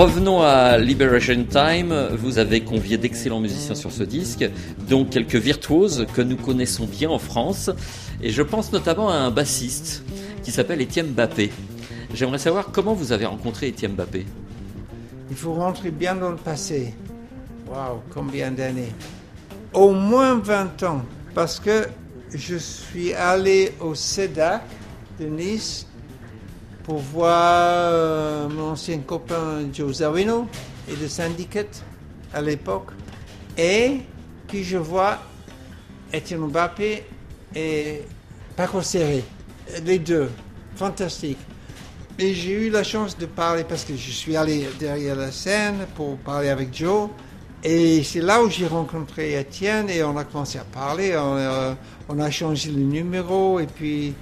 Revenons 0.00 0.40
à 0.40 0.78
Liberation 0.78 1.44
Time. 1.44 1.92
Vous 2.16 2.38
avez 2.38 2.62
convié 2.62 2.96
d'excellents 2.96 3.38
musiciens 3.38 3.74
sur 3.74 3.92
ce 3.92 4.02
disque, 4.02 4.48
dont 4.88 5.04
quelques 5.04 5.34
virtuoses 5.36 6.06
que 6.14 6.22
nous 6.22 6.38
connaissons 6.38 6.86
bien 6.86 7.10
en 7.10 7.18
France. 7.18 7.68
Et 8.22 8.30
je 8.30 8.40
pense 8.40 8.72
notamment 8.72 9.10
à 9.10 9.16
un 9.16 9.30
bassiste 9.30 10.02
qui 10.42 10.52
s'appelle 10.52 10.80
Étienne 10.80 11.08
Bappé. 11.08 11.50
J'aimerais 12.14 12.38
savoir 12.38 12.70
comment 12.72 12.94
vous 12.94 13.12
avez 13.12 13.26
rencontré 13.26 13.68
Étienne 13.68 13.92
Bappé. 13.92 14.24
Il 15.28 15.36
faut 15.36 15.52
rentrer 15.52 15.90
bien 15.90 16.14
dans 16.14 16.30
le 16.30 16.36
passé. 16.36 16.94
Waouh, 17.70 18.00
combien 18.08 18.50
d'années 18.52 18.94
Au 19.74 19.92
moins 19.92 20.36
20 20.36 20.82
ans, 20.84 21.02
parce 21.34 21.60
que 21.60 21.86
je 22.34 22.56
suis 22.56 23.12
allé 23.12 23.74
au 23.80 23.94
CEDAC 23.94 24.62
de 25.20 25.26
Nice 25.26 25.86
pour 26.84 26.98
voir 26.98 27.90
euh, 27.92 28.48
mon 28.48 28.70
ancien 28.70 28.98
copain 28.98 29.68
Joe 29.72 29.96
Zawino 29.96 30.46
et 30.88 30.96
le 30.96 31.08
Syndicate 31.08 31.82
à 32.32 32.40
l'époque. 32.40 32.90
Et 33.56 34.00
puis 34.48 34.64
je 34.64 34.76
vois 34.76 35.18
Etienne 36.14 36.46
Mbappé 36.46 37.04
et 37.54 38.02
Paco 38.56 38.82
Serré, 38.82 39.24
les 39.84 39.98
deux, 39.98 40.30
fantastiques. 40.76 41.38
Et 42.18 42.34
j'ai 42.34 42.66
eu 42.66 42.70
la 42.70 42.82
chance 42.82 43.16
de 43.16 43.26
parler 43.26 43.64
parce 43.64 43.84
que 43.84 43.96
je 43.96 44.10
suis 44.10 44.36
allé 44.36 44.68
derrière 44.78 45.16
la 45.16 45.32
scène 45.32 45.86
pour 45.94 46.16
parler 46.18 46.48
avec 46.48 46.76
Joe. 46.76 47.08
Et 47.62 48.02
c'est 48.02 48.20
là 48.20 48.42
où 48.42 48.50
j'ai 48.50 48.66
rencontré 48.66 49.38
Etienne 49.38 49.88
et 49.90 50.02
on 50.02 50.16
a 50.16 50.24
commencé 50.24 50.58
à 50.58 50.64
parler. 50.64 51.16
On, 51.16 51.36
euh, 51.36 51.74
on 52.08 52.18
a 52.18 52.30
changé 52.30 52.70
le 52.70 52.82
numéro 52.82 53.60
et 53.60 53.66
puis 53.66 54.14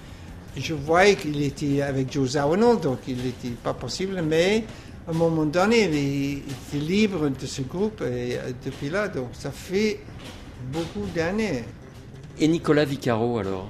je 0.56 0.74
voyais 0.74 1.16
qu'il 1.16 1.42
était 1.42 1.82
avec 1.82 2.12
Joe 2.12 2.30
Zawinul, 2.30 2.80
donc 2.80 2.98
il 3.06 3.16
n'était 3.16 3.50
pas 3.62 3.74
possible, 3.74 4.22
mais 4.22 4.64
à 5.06 5.10
un 5.10 5.14
moment 5.14 5.44
donné, 5.44 5.84
il 5.84 6.38
était 6.38 6.84
libre 6.84 7.28
de 7.28 7.46
ce 7.46 7.62
groupe 7.62 8.02
et 8.02 8.36
euh, 8.36 8.52
depuis 8.64 8.90
là, 8.90 9.08
donc 9.08 9.28
ça 9.32 9.50
fait 9.50 10.00
beaucoup 10.72 11.06
d'années. 11.14 11.64
Et 12.38 12.48
Nicolas 12.48 12.84
Vicaro 12.84 13.38
alors? 13.38 13.68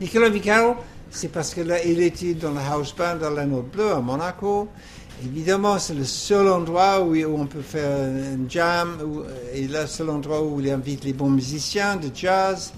Nicolas 0.00 0.28
Vicaro, 0.28 0.76
c'est 1.10 1.28
parce 1.28 1.54
qu'il 1.54 1.70
était 2.00 2.34
dans 2.34 2.52
la 2.52 2.72
house 2.72 2.94
band 2.94 3.22
à 3.22 3.30
la 3.30 3.46
Note 3.46 3.70
Bleue 3.70 3.92
à 3.92 4.00
Monaco. 4.00 4.68
Évidemment, 5.24 5.78
c'est 5.78 5.94
le 5.94 6.04
seul 6.04 6.46
endroit 6.48 7.00
où, 7.00 7.16
on 7.16 7.46
peut 7.46 7.62
faire 7.62 7.90
un 7.90 8.48
jam, 8.48 8.98
et 9.54 9.66
le 9.66 9.86
seul 9.86 10.10
endroit 10.10 10.42
où 10.42 10.60
il 10.60 10.70
invite 10.70 11.04
les 11.04 11.14
bons 11.14 11.30
musiciens 11.30 11.96
de 11.96 12.10
jazz 12.14 12.74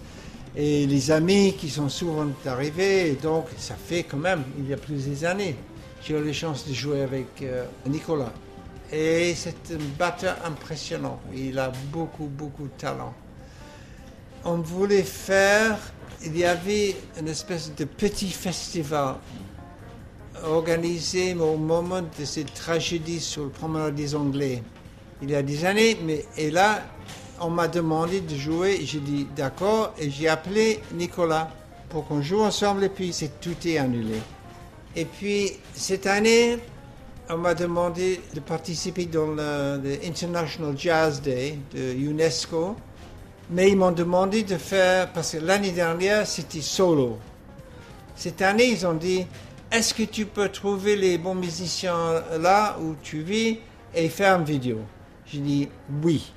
et 0.57 0.87
les 0.87 1.11
amis 1.11 1.55
qui 1.55 1.69
sont 1.69 1.89
souvent 1.89 2.27
arrivés. 2.47 3.19
Donc, 3.23 3.47
ça 3.57 3.75
fait 3.75 4.05
quand 4.05 4.19
même, 4.19 4.45
il 4.59 4.69
y 4.69 4.75
a 4.75 4.77
plusieurs 4.77 5.31
années, 5.31 5.57
j'ai 6.03 6.15
eu 6.15 6.25
la 6.25 6.33
chance 6.33 6.67
de 6.67 6.73
jouer 6.73 7.03
avec 7.03 7.27
euh, 7.43 7.65
Nicolas. 7.87 8.33
Et 8.91 9.35
c'est 9.35 9.73
un 9.73 9.99
batteur 9.99 10.37
impressionnant. 10.45 11.21
Il 11.35 11.59
a 11.59 11.71
beaucoup, 11.93 12.27
beaucoup 12.27 12.65
de 12.65 12.79
talent. 12.79 13.13
On 14.45 14.59
voulait 14.59 15.03
faire, 15.03 15.79
il 16.25 16.37
y 16.37 16.45
avait 16.45 16.97
une 17.21 17.29
espèce 17.29 17.75
de 17.75 17.85
petit 17.85 18.31
festival 18.31 19.17
organisé 20.45 21.35
au 21.35 21.57
moment 21.57 22.03
de 22.03 22.25
cette 22.25 22.55
tragédie 22.55 23.21
sur 23.21 23.45
le 23.45 23.51
promenade 23.51 23.95
des 23.95 24.15
Anglais. 24.15 24.63
Il 25.21 25.31
y 25.31 25.35
a 25.35 25.43
des 25.43 25.65
années, 25.65 25.99
mais 26.05 26.25
et 26.37 26.51
là, 26.51 26.83
on 27.41 27.51
m'a 27.51 27.69
demandé 27.69 28.21
de 28.21 28.35
jouer, 28.35 28.81
j'ai 28.83 29.01
dit 29.01 29.27
d'accord, 29.37 29.95
et 29.99 30.11
j'ai 30.11 30.29
appelé 30.29 30.81
Nicolas 30.93 31.51
pour 31.89 32.07
qu'on 32.07 32.23
joue 32.23 32.41
ensemble, 32.41 32.85
et 32.85 32.89
puis 32.89 33.13
c'est 33.13 33.41
tout 33.41 33.57
est 33.67 33.79
annulé. 33.79 34.19
Et 34.97 35.05
puis 35.05 35.53
cette 35.75 36.07
année, 36.07 36.59
on 37.31 37.37
m'a 37.37 37.55
demandé 37.55 38.21
de 38.35 38.41
participer 38.41 39.07
dans 39.07 39.29
le, 39.29 39.99
International 40.05 40.75
Jazz 40.77 41.21
Day 41.21 41.59
de 41.75 41.95
UNESCO, 41.95 42.77
mais 43.51 43.71
ils 43.71 43.77
m'ont 43.77 43.93
demandé 43.93 44.43
de 44.43 44.57
faire, 44.57 45.13
parce 45.13 45.33
que 45.33 45.39
l'année 45.39 45.73
dernière 45.73 46.27
c'était 46.27 46.61
solo. 46.61 47.19
Cette 48.17 48.43
année, 48.43 48.67
ils 48.67 48.85
ont 48.85 48.95
dit, 48.95 49.25
est-ce 49.71 49.95
que 49.95 50.03
tu 50.03 50.27
peux 50.27 50.49
trouver 50.49 50.97
les 50.97 51.19
bons 51.19 51.37
musiciens 51.37 52.23
là 52.41 52.77
où 52.83 52.97
tu 53.01 53.21
vis 53.21 53.59
et 53.95 54.09
faire 54.09 54.39
une 54.39 54.45
vidéo? 54.45 54.79
J'ai 55.27 55.39
dit 55.39 55.69
oui. 56.03 56.33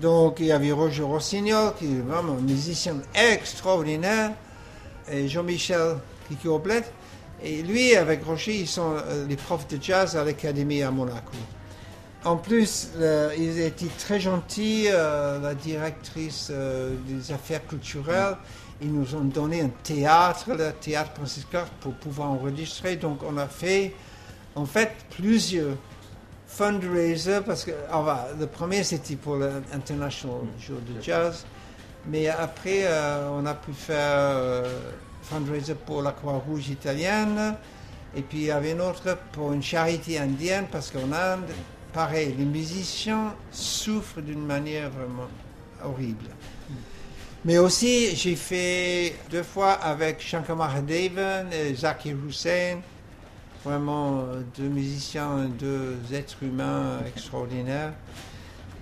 Donc 0.00 0.40
il 0.40 0.46
y 0.46 0.52
avait 0.52 0.72
Roger 0.72 1.02
Rossignol, 1.02 1.74
qui 1.78 1.86
est 1.86 2.00
vraiment 2.00 2.32
un 2.34 2.42
musicien 2.42 2.96
extraordinaire, 3.14 4.32
et 5.10 5.28
Jean-Michel 5.28 5.96
complète. 6.42 6.92
Et 7.42 7.62
lui, 7.62 7.96
avec 7.96 8.24
Roger, 8.24 8.60
ils 8.60 8.68
sont 8.68 8.94
euh, 8.94 9.26
les 9.26 9.36
profs 9.36 9.66
de 9.68 9.82
jazz 9.82 10.16
à 10.16 10.24
l'académie 10.24 10.82
à 10.82 10.90
Monaco. 10.90 11.32
En 12.24 12.36
plus, 12.36 12.90
ils 13.36 13.58
étaient 13.58 13.90
très 13.98 14.20
gentils, 14.20 14.86
euh, 14.88 15.40
la 15.40 15.54
directrice 15.54 16.48
euh, 16.52 16.94
des 17.08 17.32
affaires 17.32 17.66
culturelles. 17.66 18.36
Ils 18.80 18.92
nous 18.92 19.16
ont 19.16 19.24
donné 19.24 19.60
un 19.60 19.70
théâtre, 19.82 20.50
le 20.50 20.70
théâtre 20.72 21.10
Francis 21.16 21.44
pour 21.80 21.94
pouvoir 21.94 22.30
enregistrer. 22.30 22.94
Donc, 22.94 23.22
on 23.28 23.36
a 23.38 23.48
fait, 23.48 23.92
en 24.54 24.66
fait, 24.66 24.92
plusieurs 25.10 25.76
fundraisers, 26.52 27.42
parce 27.44 27.64
que 27.64 27.70
ah, 27.90 28.02
bah, 28.04 28.28
le 28.38 28.46
premier, 28.46 28.84
c'était 28.84 29.16
pour 29.16 29.36
l'International 29.36 30.42
Jour 30.60 30.78
de 30.80 31.02
Jazz. 31.02 31.44
Mais 32.06 32.28
après, 32.28 32.82
euh, 32.84 33.28
on 33.30 33.46
a 33.46 33.54
pu 33.54 33.72
faire 33.72 33.96
euh, 33.96 34.80
fundraiser 35.22 35.74
pour 35.74 36.02
la 36.02 36.12
Croix-Rouge 36.12 36.68
italienne. 36.68 37.54
Et 38.14 38.22
puis, 38.22 38.38
il 38.38 38.44
y 38.44 38.50
avait 38.50 38.72
une 38.72 38.80
autre 38.80 39.16
pour 39.32 39.52
une 39.52 39.62
charité 39.62 40.18
indienne, 40.18 40.66
parce 40.70 40.90
qu'en 40.90 41.10
Inde, 41.12 41.50
pareil, 41.92 42.34
les 42.36 42.44
musiciens 42.44 43.34
souffrent 43.50 44.20
d'une 44.20 44.44
manière 44.44 44.90
vraiment 44.90 45.28
horrible. 45.84 46.26
Mais 47.44 47.58
aussi, 47.58 48.14
j'ai 48.14 48.36
fait 48.36 49.14
deux 49.30 49.42
fois 49.42 49.72
avec 49.72 50.20
Shankar 50.20 50.56
Mahadevan 50.56 51.46
et 51.52 51.74
Zakir 51.74 52.16
Hussain. 52.28 52.80
Vraiment 53.64 54.20
euh, 54.20 54.42
deux 54.56 54.68
musiciens, 54.68 55.48
deux 55.58 55.96
êtres 56.12 56.42
humains 56.42 56.98
extraordinaires. 57.06 57.92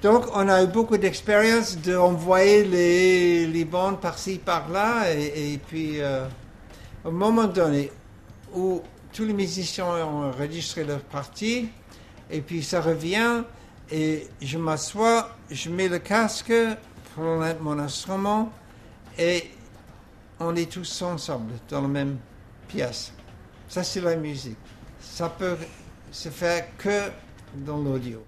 Donc, 0.02 0.24
on 0.34 0.48
a 0.48 0.62
eu 0.62 0.66
beaucoup 0.66 0.96
d'expérience 0.96 1.76
d'envoyer 1.76 2.64
les, 2.64 3.46
les 3.46 3.64
bandes 3.66 4.00
par-ci, 4.00 4.38
par-là. 4.38 5.12
Et, 5.12 5.52
et 5.52 5.58
puis, 5.58 6.00
euh, 6.00 6.26
au 7.04 7.10
moment 7.10 7.44
donné 7.44 7.92
où 8.54 8.80
tous 9.12 9.24
les 9.24 9.34
musiciens 9.34 9.86
ont 9.86 10.28
enregistré 10.28 10.84
leur 10.84 11.00
partie, 11.00 11.68
et 12.30 12.40
puis 12.40 12.62
ça 12.62 12.80
revient, 12.80 13.42
et 13.90 14.28
je 14.40 14.56
m'assois, 14.56 15.36
je 15.50 15.68
mets 15.68 15.88
le 15.88 15.98
casque 15.98 16.52
pour 17.14 17.24
mon 17.60 17.78
instrument, 17.78 18.50
et 19.18 19.50
on 20.38 20.54
est 20.56 20.70
tous 20.70 21.02
ensemble 21.02 21.52
dans 21.68 21.82
la 21.82 21.88
même 21.88 22.18
pièce. 22.68 23.12
Ça, 23.70 23.84
c'est 23.84 24.00
la 24.00 24.16
musique. 24.16 24.58
Ça 25.00 25.28
peut 25.28 25.56
se 26.10 26.28
faire 26.28 26.76
que 26.76 27.08
dans 27.54 27.78
l'audio. 27.78 28.20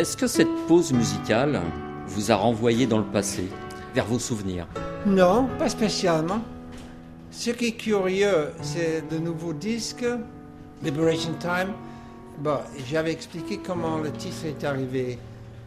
Est-ce 0.00 0.16
que 0.16 0.26
cette 0.26 0.48
pause 0.66 0.94
musicale 0.94 1.60
vous 2.06 2.32
a 2.32 2.34
renvoyé 2.34 2.86
dans 2.86 3.00
le 3.00 3.04
passé, 3.04 3.50
vers 3.94 4.06
vos 4.06 4.18
souvenirs? 4.18 4.66
Non, 5.04 5.46
pas 5.58 5.68
spécialement. 5.68 6.40
Ce 7.30 7.50
qui 7.50 7.66
est 7.66 7.72
curieux, 7.72 8.48
c'est 8.62 9.04
le 9.10 9.18
nouveau 9.18 9.52
disque, 9.52 10.06
Liberation 10.82 11.34
Time. 11.38 11.74
Bon, 12.38 12.60
j'avais 12.88 13.12
expliqué 13.12 13.58
comment 13.58 13.98
le 13.98 14.10
titre 14.10 14.46
est 14.46 14.64
arrivé. 14.64 15.18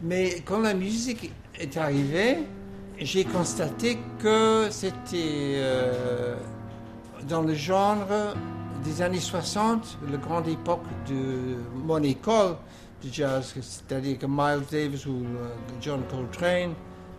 Mais 0.02 0.42
quand 0.44 0.62
la 0.62 0.74
musique 0.74 1.32
est 1.60 1.78
arrivée, 1.78 2.40
j'ai 2.98 3.26
constaté 3.26 4.00
que 4.18 4.66
c'était 4.72 5.58
euh, 5.58 6.38
dans 7.30 7.44
le 7.44 7.54
genre 7.54 8.08
des 8.84 9.04
années 9.04 9.20
60, 9.20 10.00
la 10.12 10.18
grande 10.18 10.48
époque 10.48 10.86
de 11.08 11.56
mon 11.86 12.02
école 12.02 12.56
de 13.04 13.12
jazz, 13.12 13.54
c'est-à-dire 13.62 14.18
que 14.18 14.26
Miles 14.26 14.64
Davis 14.72 15.06
ou 15.06 15.24
euh, 15.24 15.50
John 15.82 16.02
Coltrane, 16.10 16.74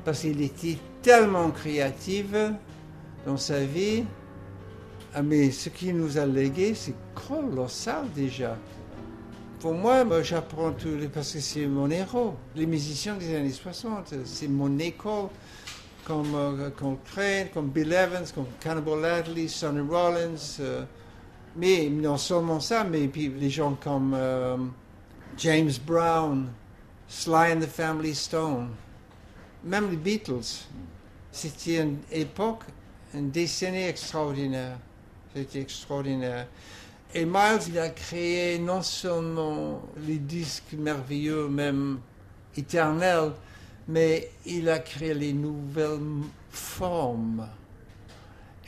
parce 0.05 0.21
qu'il 0.21 0.41
était 0.43 0.79
tellement 1.03 1.51
créatif 1.51 2.27
dans 3.27 3.37
sa 3.37 3.61
vie. 3.65 4.05
Ah, 5.15 5.23
mais 5.23 5.51
ce 5.51 5.69
qu'il 5.69 5.97
nous 5.97 6.19
a 6.19 6.27
légué, 6.27 6.75
c'est 6.75 6.95
colossal 7.15 8.05
déjà. 8.15 8.57
Pour 9.61 9.73
moi, 9.73 10.05
moi, 10.05 10.23
j'apprends 10.23 10.73
tout 10.73 10.99
parce 11.13 11.33
que 11.33 11.41
c'est 11.41 11.67
mon 11.67 11.89
héros. 11.91 12.35
Les 12.57 12.67
musiciens 12.67 13.15
des 13.15 13.35
années 13.35 13.51
60, 13.51 14.15
c'est 14.25 14.49
mon 14.49 14.79
école, 14.79 15.29
comme 16.05 16.35
euh, 16.35 16.71
Coltrane, 16.71 17.49
comme 17.55 17.69
Bill 17.69 17.93
Evans, 17.93 18.27
comme 18.35 18.47
Cannibal 18.61 19.05
Adderley, 19.05 19.49
Sonny 19.49 19.81
Rollins. 19.81 20.59
euh, 20.61 20.85
mais 21.57 21.89
non 21.89 22.17
seulement 22.17 22.59
ça, 22.59 22.83
mais 22.83 23.07
puis 23.07 23.29
les 23.29 23.49
gens 23.49 23.77
comme 23.81 24.17
James 25.37 25.79
Brown, 25.85 26.53
Sly 27.09 27.53
and 27.53 27.61
the 27.61 27.67
Family 27.67 28.15
Stone, 28.15 28.71
même 29.65 29.91
les 29.91 29.97
Beatles. 29.97 30.67
C'était 31.33 31.83
une 31.83 31.99
époque, 32.13 32.63
une 33.13 33.31
décennie 33.31 33.85
extraordinaire. 33.85 34.79
C'était 35.35 35.61
extraordinaire. 35.61 36.47
Et 37.13 37.25
Miles, 37.25 37.61
il 37.69 37.79
a 37.79 37.91
créé 37.91 38.59
non 38.59 38.83
seulement 38.83 39.83
les 40.07 40.19
disques 40.19 40.75
merveilleux, 40.77 41.49
même 41.49 41.99
éternels, 42.57 43.33
mais 43.89 44.31
il 44.47 44.69
a 44.69 44.79
créé 44.79 45.15
les 45.15 45.33
nouvelles 45.33 46.23
formes 46.51 47.49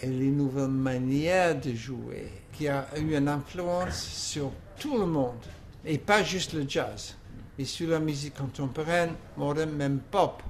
et 0.00 0.07
les 0.07 0.31
nouvelles 0.31 0.68
manières 0.68 1.61
de 1.61 1.74
jouer, 1.74 2.33
qui 2.52 2.68
a 2.68 2.87
eu 2.96 3.16
une 3.16 3.29
influence 3.29 4.02
sur 4.02 4.50
tout 4.79 4.98
le 4.98 5.07
monde, 5.07 5.44
et 5.87 5.99
pas 5.99 6.22
juste 6.22 6.53
le 6.53 6.64
jazz, 6.68 7.14
mais 7.57 7.64
sur 7.64 7.88
la 7.88 8.01
musique 8.01 8.35
contemporaine, 8.35 9.12
moderne, 9.37 9.70
même 9.70 10.01
pop. 10.11 10.42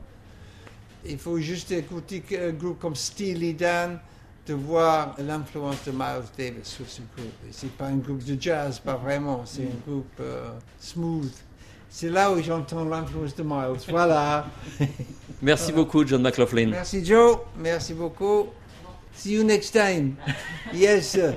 Il 1.05 1.19
faut 1.19 1.39
juste 1.39 1.71
écouter 1.71 2.23
un 2.43 2.53
groupe 2.53 2.81
comme 2.81 2.97
Steely 2.97 3.55
Dan 3.55 4.01
de 4.47 4.55
voir 4.55 5.15
l'influence 5.19 5.85
de 5.85 5.93
Miles 5.93 6.25
Davis 6.37 6.65
sur 6.65 6.89
ce 6.89 7.03
groupe. 7.17 7.33
C'est 7.51 7.71
pas 7.73 7.87
un 7.87 7.97
groupe 7.97 8.25
de 8.25 8.41
jazz, 8.41 8.79
pas 8.79 8.95
vraiment, 8.95 9.43
c'est 9.45 9.63
un 9.63 9.91
groupe 9.91 10.21
euh, 10.21 10.51
smooth. 10.81 11.33
C'est 11.91 12.11
là 12.11 12.31
où 12.33 12.43
j'entends 12.43 12.85
l'influence 12.85 13.35
de 13.35 13.43
Miles. 13.43 13.81
Voilà. 13.89 14.47
Merci 15.43 15.73
beaucoup, 15.73 16.07
John 16.07 16.23
McLaughlin. 16.23 16.71
Merci 16.71 17.05
Joe, 17.05 17.39
merci 17.59 17.93
beaucoup. 17.93 18.47
See 19.15 19.35
you 19.35 19.45
next 19.45 19.73
time. 19.73 20.17
Yes, 20.73 21.11
sir. 21.11 21.37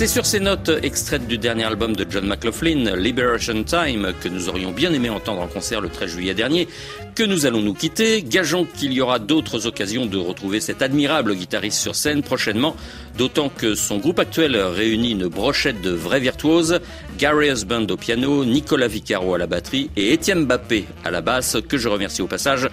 C'est 0.00 0.06
sur 0.06 0.24
ces 0.24 0.40
notes 0.40 0.70
extraites 0.82 1.26
du 1.26 1.36
dernier 1.36 1.64
album 1.64 1.94
de 1.94 2.06
John 2.08 2.26
McLaughlin, 2.26 2.96
Liberation 2.96 3.62
Time, 3.64 4.14
que 4.18 4.30
nous 4.30 4.48
aurions 4.48 4.72
bien 4.72 4.94
aimé 4.94 5.10
entendre 5.10 5.42
en 5.42 5.46
concert 5.46 5.82
le 5.82 5.90
13 5.90 6.08
juillet 6.12 6.32
dernier, 6.32 6.68
que 7.14 7.22
nous 7.22 7.44
allons 7.44 7.60
nous 7.60 7.74
quitter. 7.74 8.22
Gageons 8.22 8.64
qu'il 8.64 8.94
y 8.94 9.02
aura 9.02 9.18
d'autres 9.18 9.66
occasions 9.66 10.06
de 10.06 10.16
retrouver 10.16 10.60
cet 10.60 10.80
admirable 10.80 11.34
guitariste 11.34 11.78
sur 11.78 11.94
scène 11.94 12.22
prochainement, 12.22 12.76
d'autant 13.18 13.50
que 13.50 13.74
son 13.74 13.98
groupe 13.98 14.20
actuel 14.20 14.56
réunit 14.56 15.10
une 15.10 15.26
brochette 15.26 15.82
de 15.82 15.90
vrais 15.90 16.18
virtuoses, 16.18 16.80
Gary 17.18 17.50
Husband 17.50 17.84
au 17.90 17.98
piano, 17.98 18.46
Nicolas 18.46 18.88
Vicaro 18.88 19.34
à 19.34 19.38
la 19.38 19.46
batterie 19.46 19.90
et 19.98 20.14
Étienne 20.14 20.46
Bappé 20.46 20.86
à 21.04 21.10
la 21.10 21.20
basse, 21.20 21.58
que 21.68 21.76
je 21.76 21.90
remercie 21.90 22.22
au 22.22 22.26
passage 22.26 22.70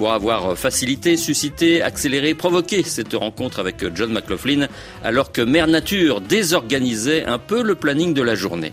pour 0.00 0.12
avoir 0.12 0.56
facilité, 0.56 1.18
suscité, 1.18 1.82
accéléré, 1.82 2.32
provoqué 2.32 2.82
cette 2.82 3.12
rencontre 3.12 3.60
avec 3.60 3.84
John 3.94 4.10
McLaughlin, 4.10 4.66
alors 5.04 5.30
que 5.30 5.42
Mère 5.42 5.66
Nature 5.66 6.22
désorganisait 6.22 7.26
un 7.26 7.36
peu 7.36 7.62
le 7.62 7.74
planning 7.74 8.14
de 8.14 8.22
la 8.22 8.34
journée. 8.34 8.72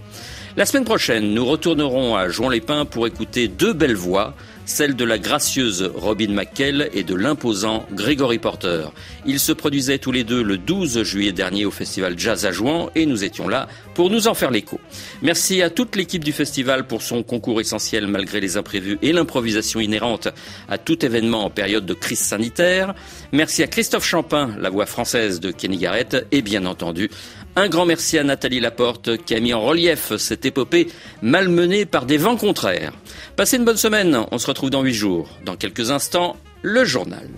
La 0.56 0.66
semaine 0.66 0.86
prochaine, 0.86 1.34
nous 1.34 1.44
retournerons 1.44 2.16
à 2.16 2.30
Jouan-les-Pins 2.30 2.86
pour 2.86 3.08
écouter 3.08 3.50
deux 3.50 3.74
belles 3.74 3.98
voix, 3.98 4.36
celle 4.68 4.96
de 4.96 5.06
la 5.06 5.18
gracieuse 5.18 5.90
Robin 5.96 6.28
McKell 6.28 6.90
et 6.94 7.04
de 7.04 7.16
l'imposant 7.16 7.88
Gregory 7.94 8.38
Porter. 8.38 8.90
Ils 9.26 9.40
se 9.40 9.54
produisaient 9.54 9.98
tous 9.98 10.12
les 10.12 10.24
deux 10.24 10.44
le 10.44 10.58
12 10.58 11.04
juillet 11.04 11.32
dernier 11.32 11.66
au 11.66 11.72
festival 11.72 12.20
Jazz 12.20 12.46
à 12.46 12.52
Jouan 12.52 12.90
et 12.94 13.06
nous 13.06 13.24
étions 13.24 13.48
là 13.48 13.68
pour 13.96 14.10
nous 14.10 14.28
en 14.28 14.34
faire 14.34 14.52
l'écho. 14.52 14.80
Merci 15.22 15.62
à 15.62 15.70
toute 15.70 15.96
l'équipe 15.96 16.24
du 16.24 16.34
festival 16.34 16.86
pour 16.86 17.02
son 17.02 17.24
concours 17.24 17.62
essentiel 17.62 18.08
malgré 18.08 18.42
les 18.42 18.58
imprévus 18.58 19.00
et 19.02 19.14
l'improvisation 19.14 19.80
inhérente 19.80 20.28
à 20.68 20.78
tout 20.78 21.04
événement 21.04 21.46
en 21.46 21.50
période 21.50 21.86
de 21.86 21.94
crise 21.94 22.20
sanitaire. 22.20 22.94
Merci 23.32 23.64
à 23.64 23.68
Christophe 23.68 24.06
Champin, 24.06 24.52
la 24.60 24.70
voix 24.70 24.86
française 24.86 25.40
de 25.40 25.52
Kenny 25.52 25.78
Garrett 25.78 26.28
et 26.32 26.42
bien 26.42 26.66
entendu 26.66 27.10
un 27.58 27.70
grand 27.70 27.88
merci 27.88 28.20
à 28.20 28.24
Nathalie 28.24 28.60
Laporte 28.60 29.18
qui 29.18 29.34
a 29.34 29.40
mis 29.40 29.52
en 29.52 29.62
relief 29.62 30.16
cette 30.18 30.46
épopée 30.46 30.90
malmenée 31.24 31.88
par 31.88 32.06
des 32.06 32.18
vents 32.18 32.38
contraires. 32.38 32.94
Passez 33.38 33.58
une 33.58 33.66
bonne 33.66 33.78
semaine, 33.78 34.18
on 34.32 34.40
se 34.40 34.48
retrouve 34.48 34.72
dans 34.72 34.82
huit 34.82 34.96
jours. 34.96 35.30
Dans 35.46 35.56
quelques 35.56 35.92
instants, 35.92 36.38
le 36.64 36.84
journal. 36.86 37.30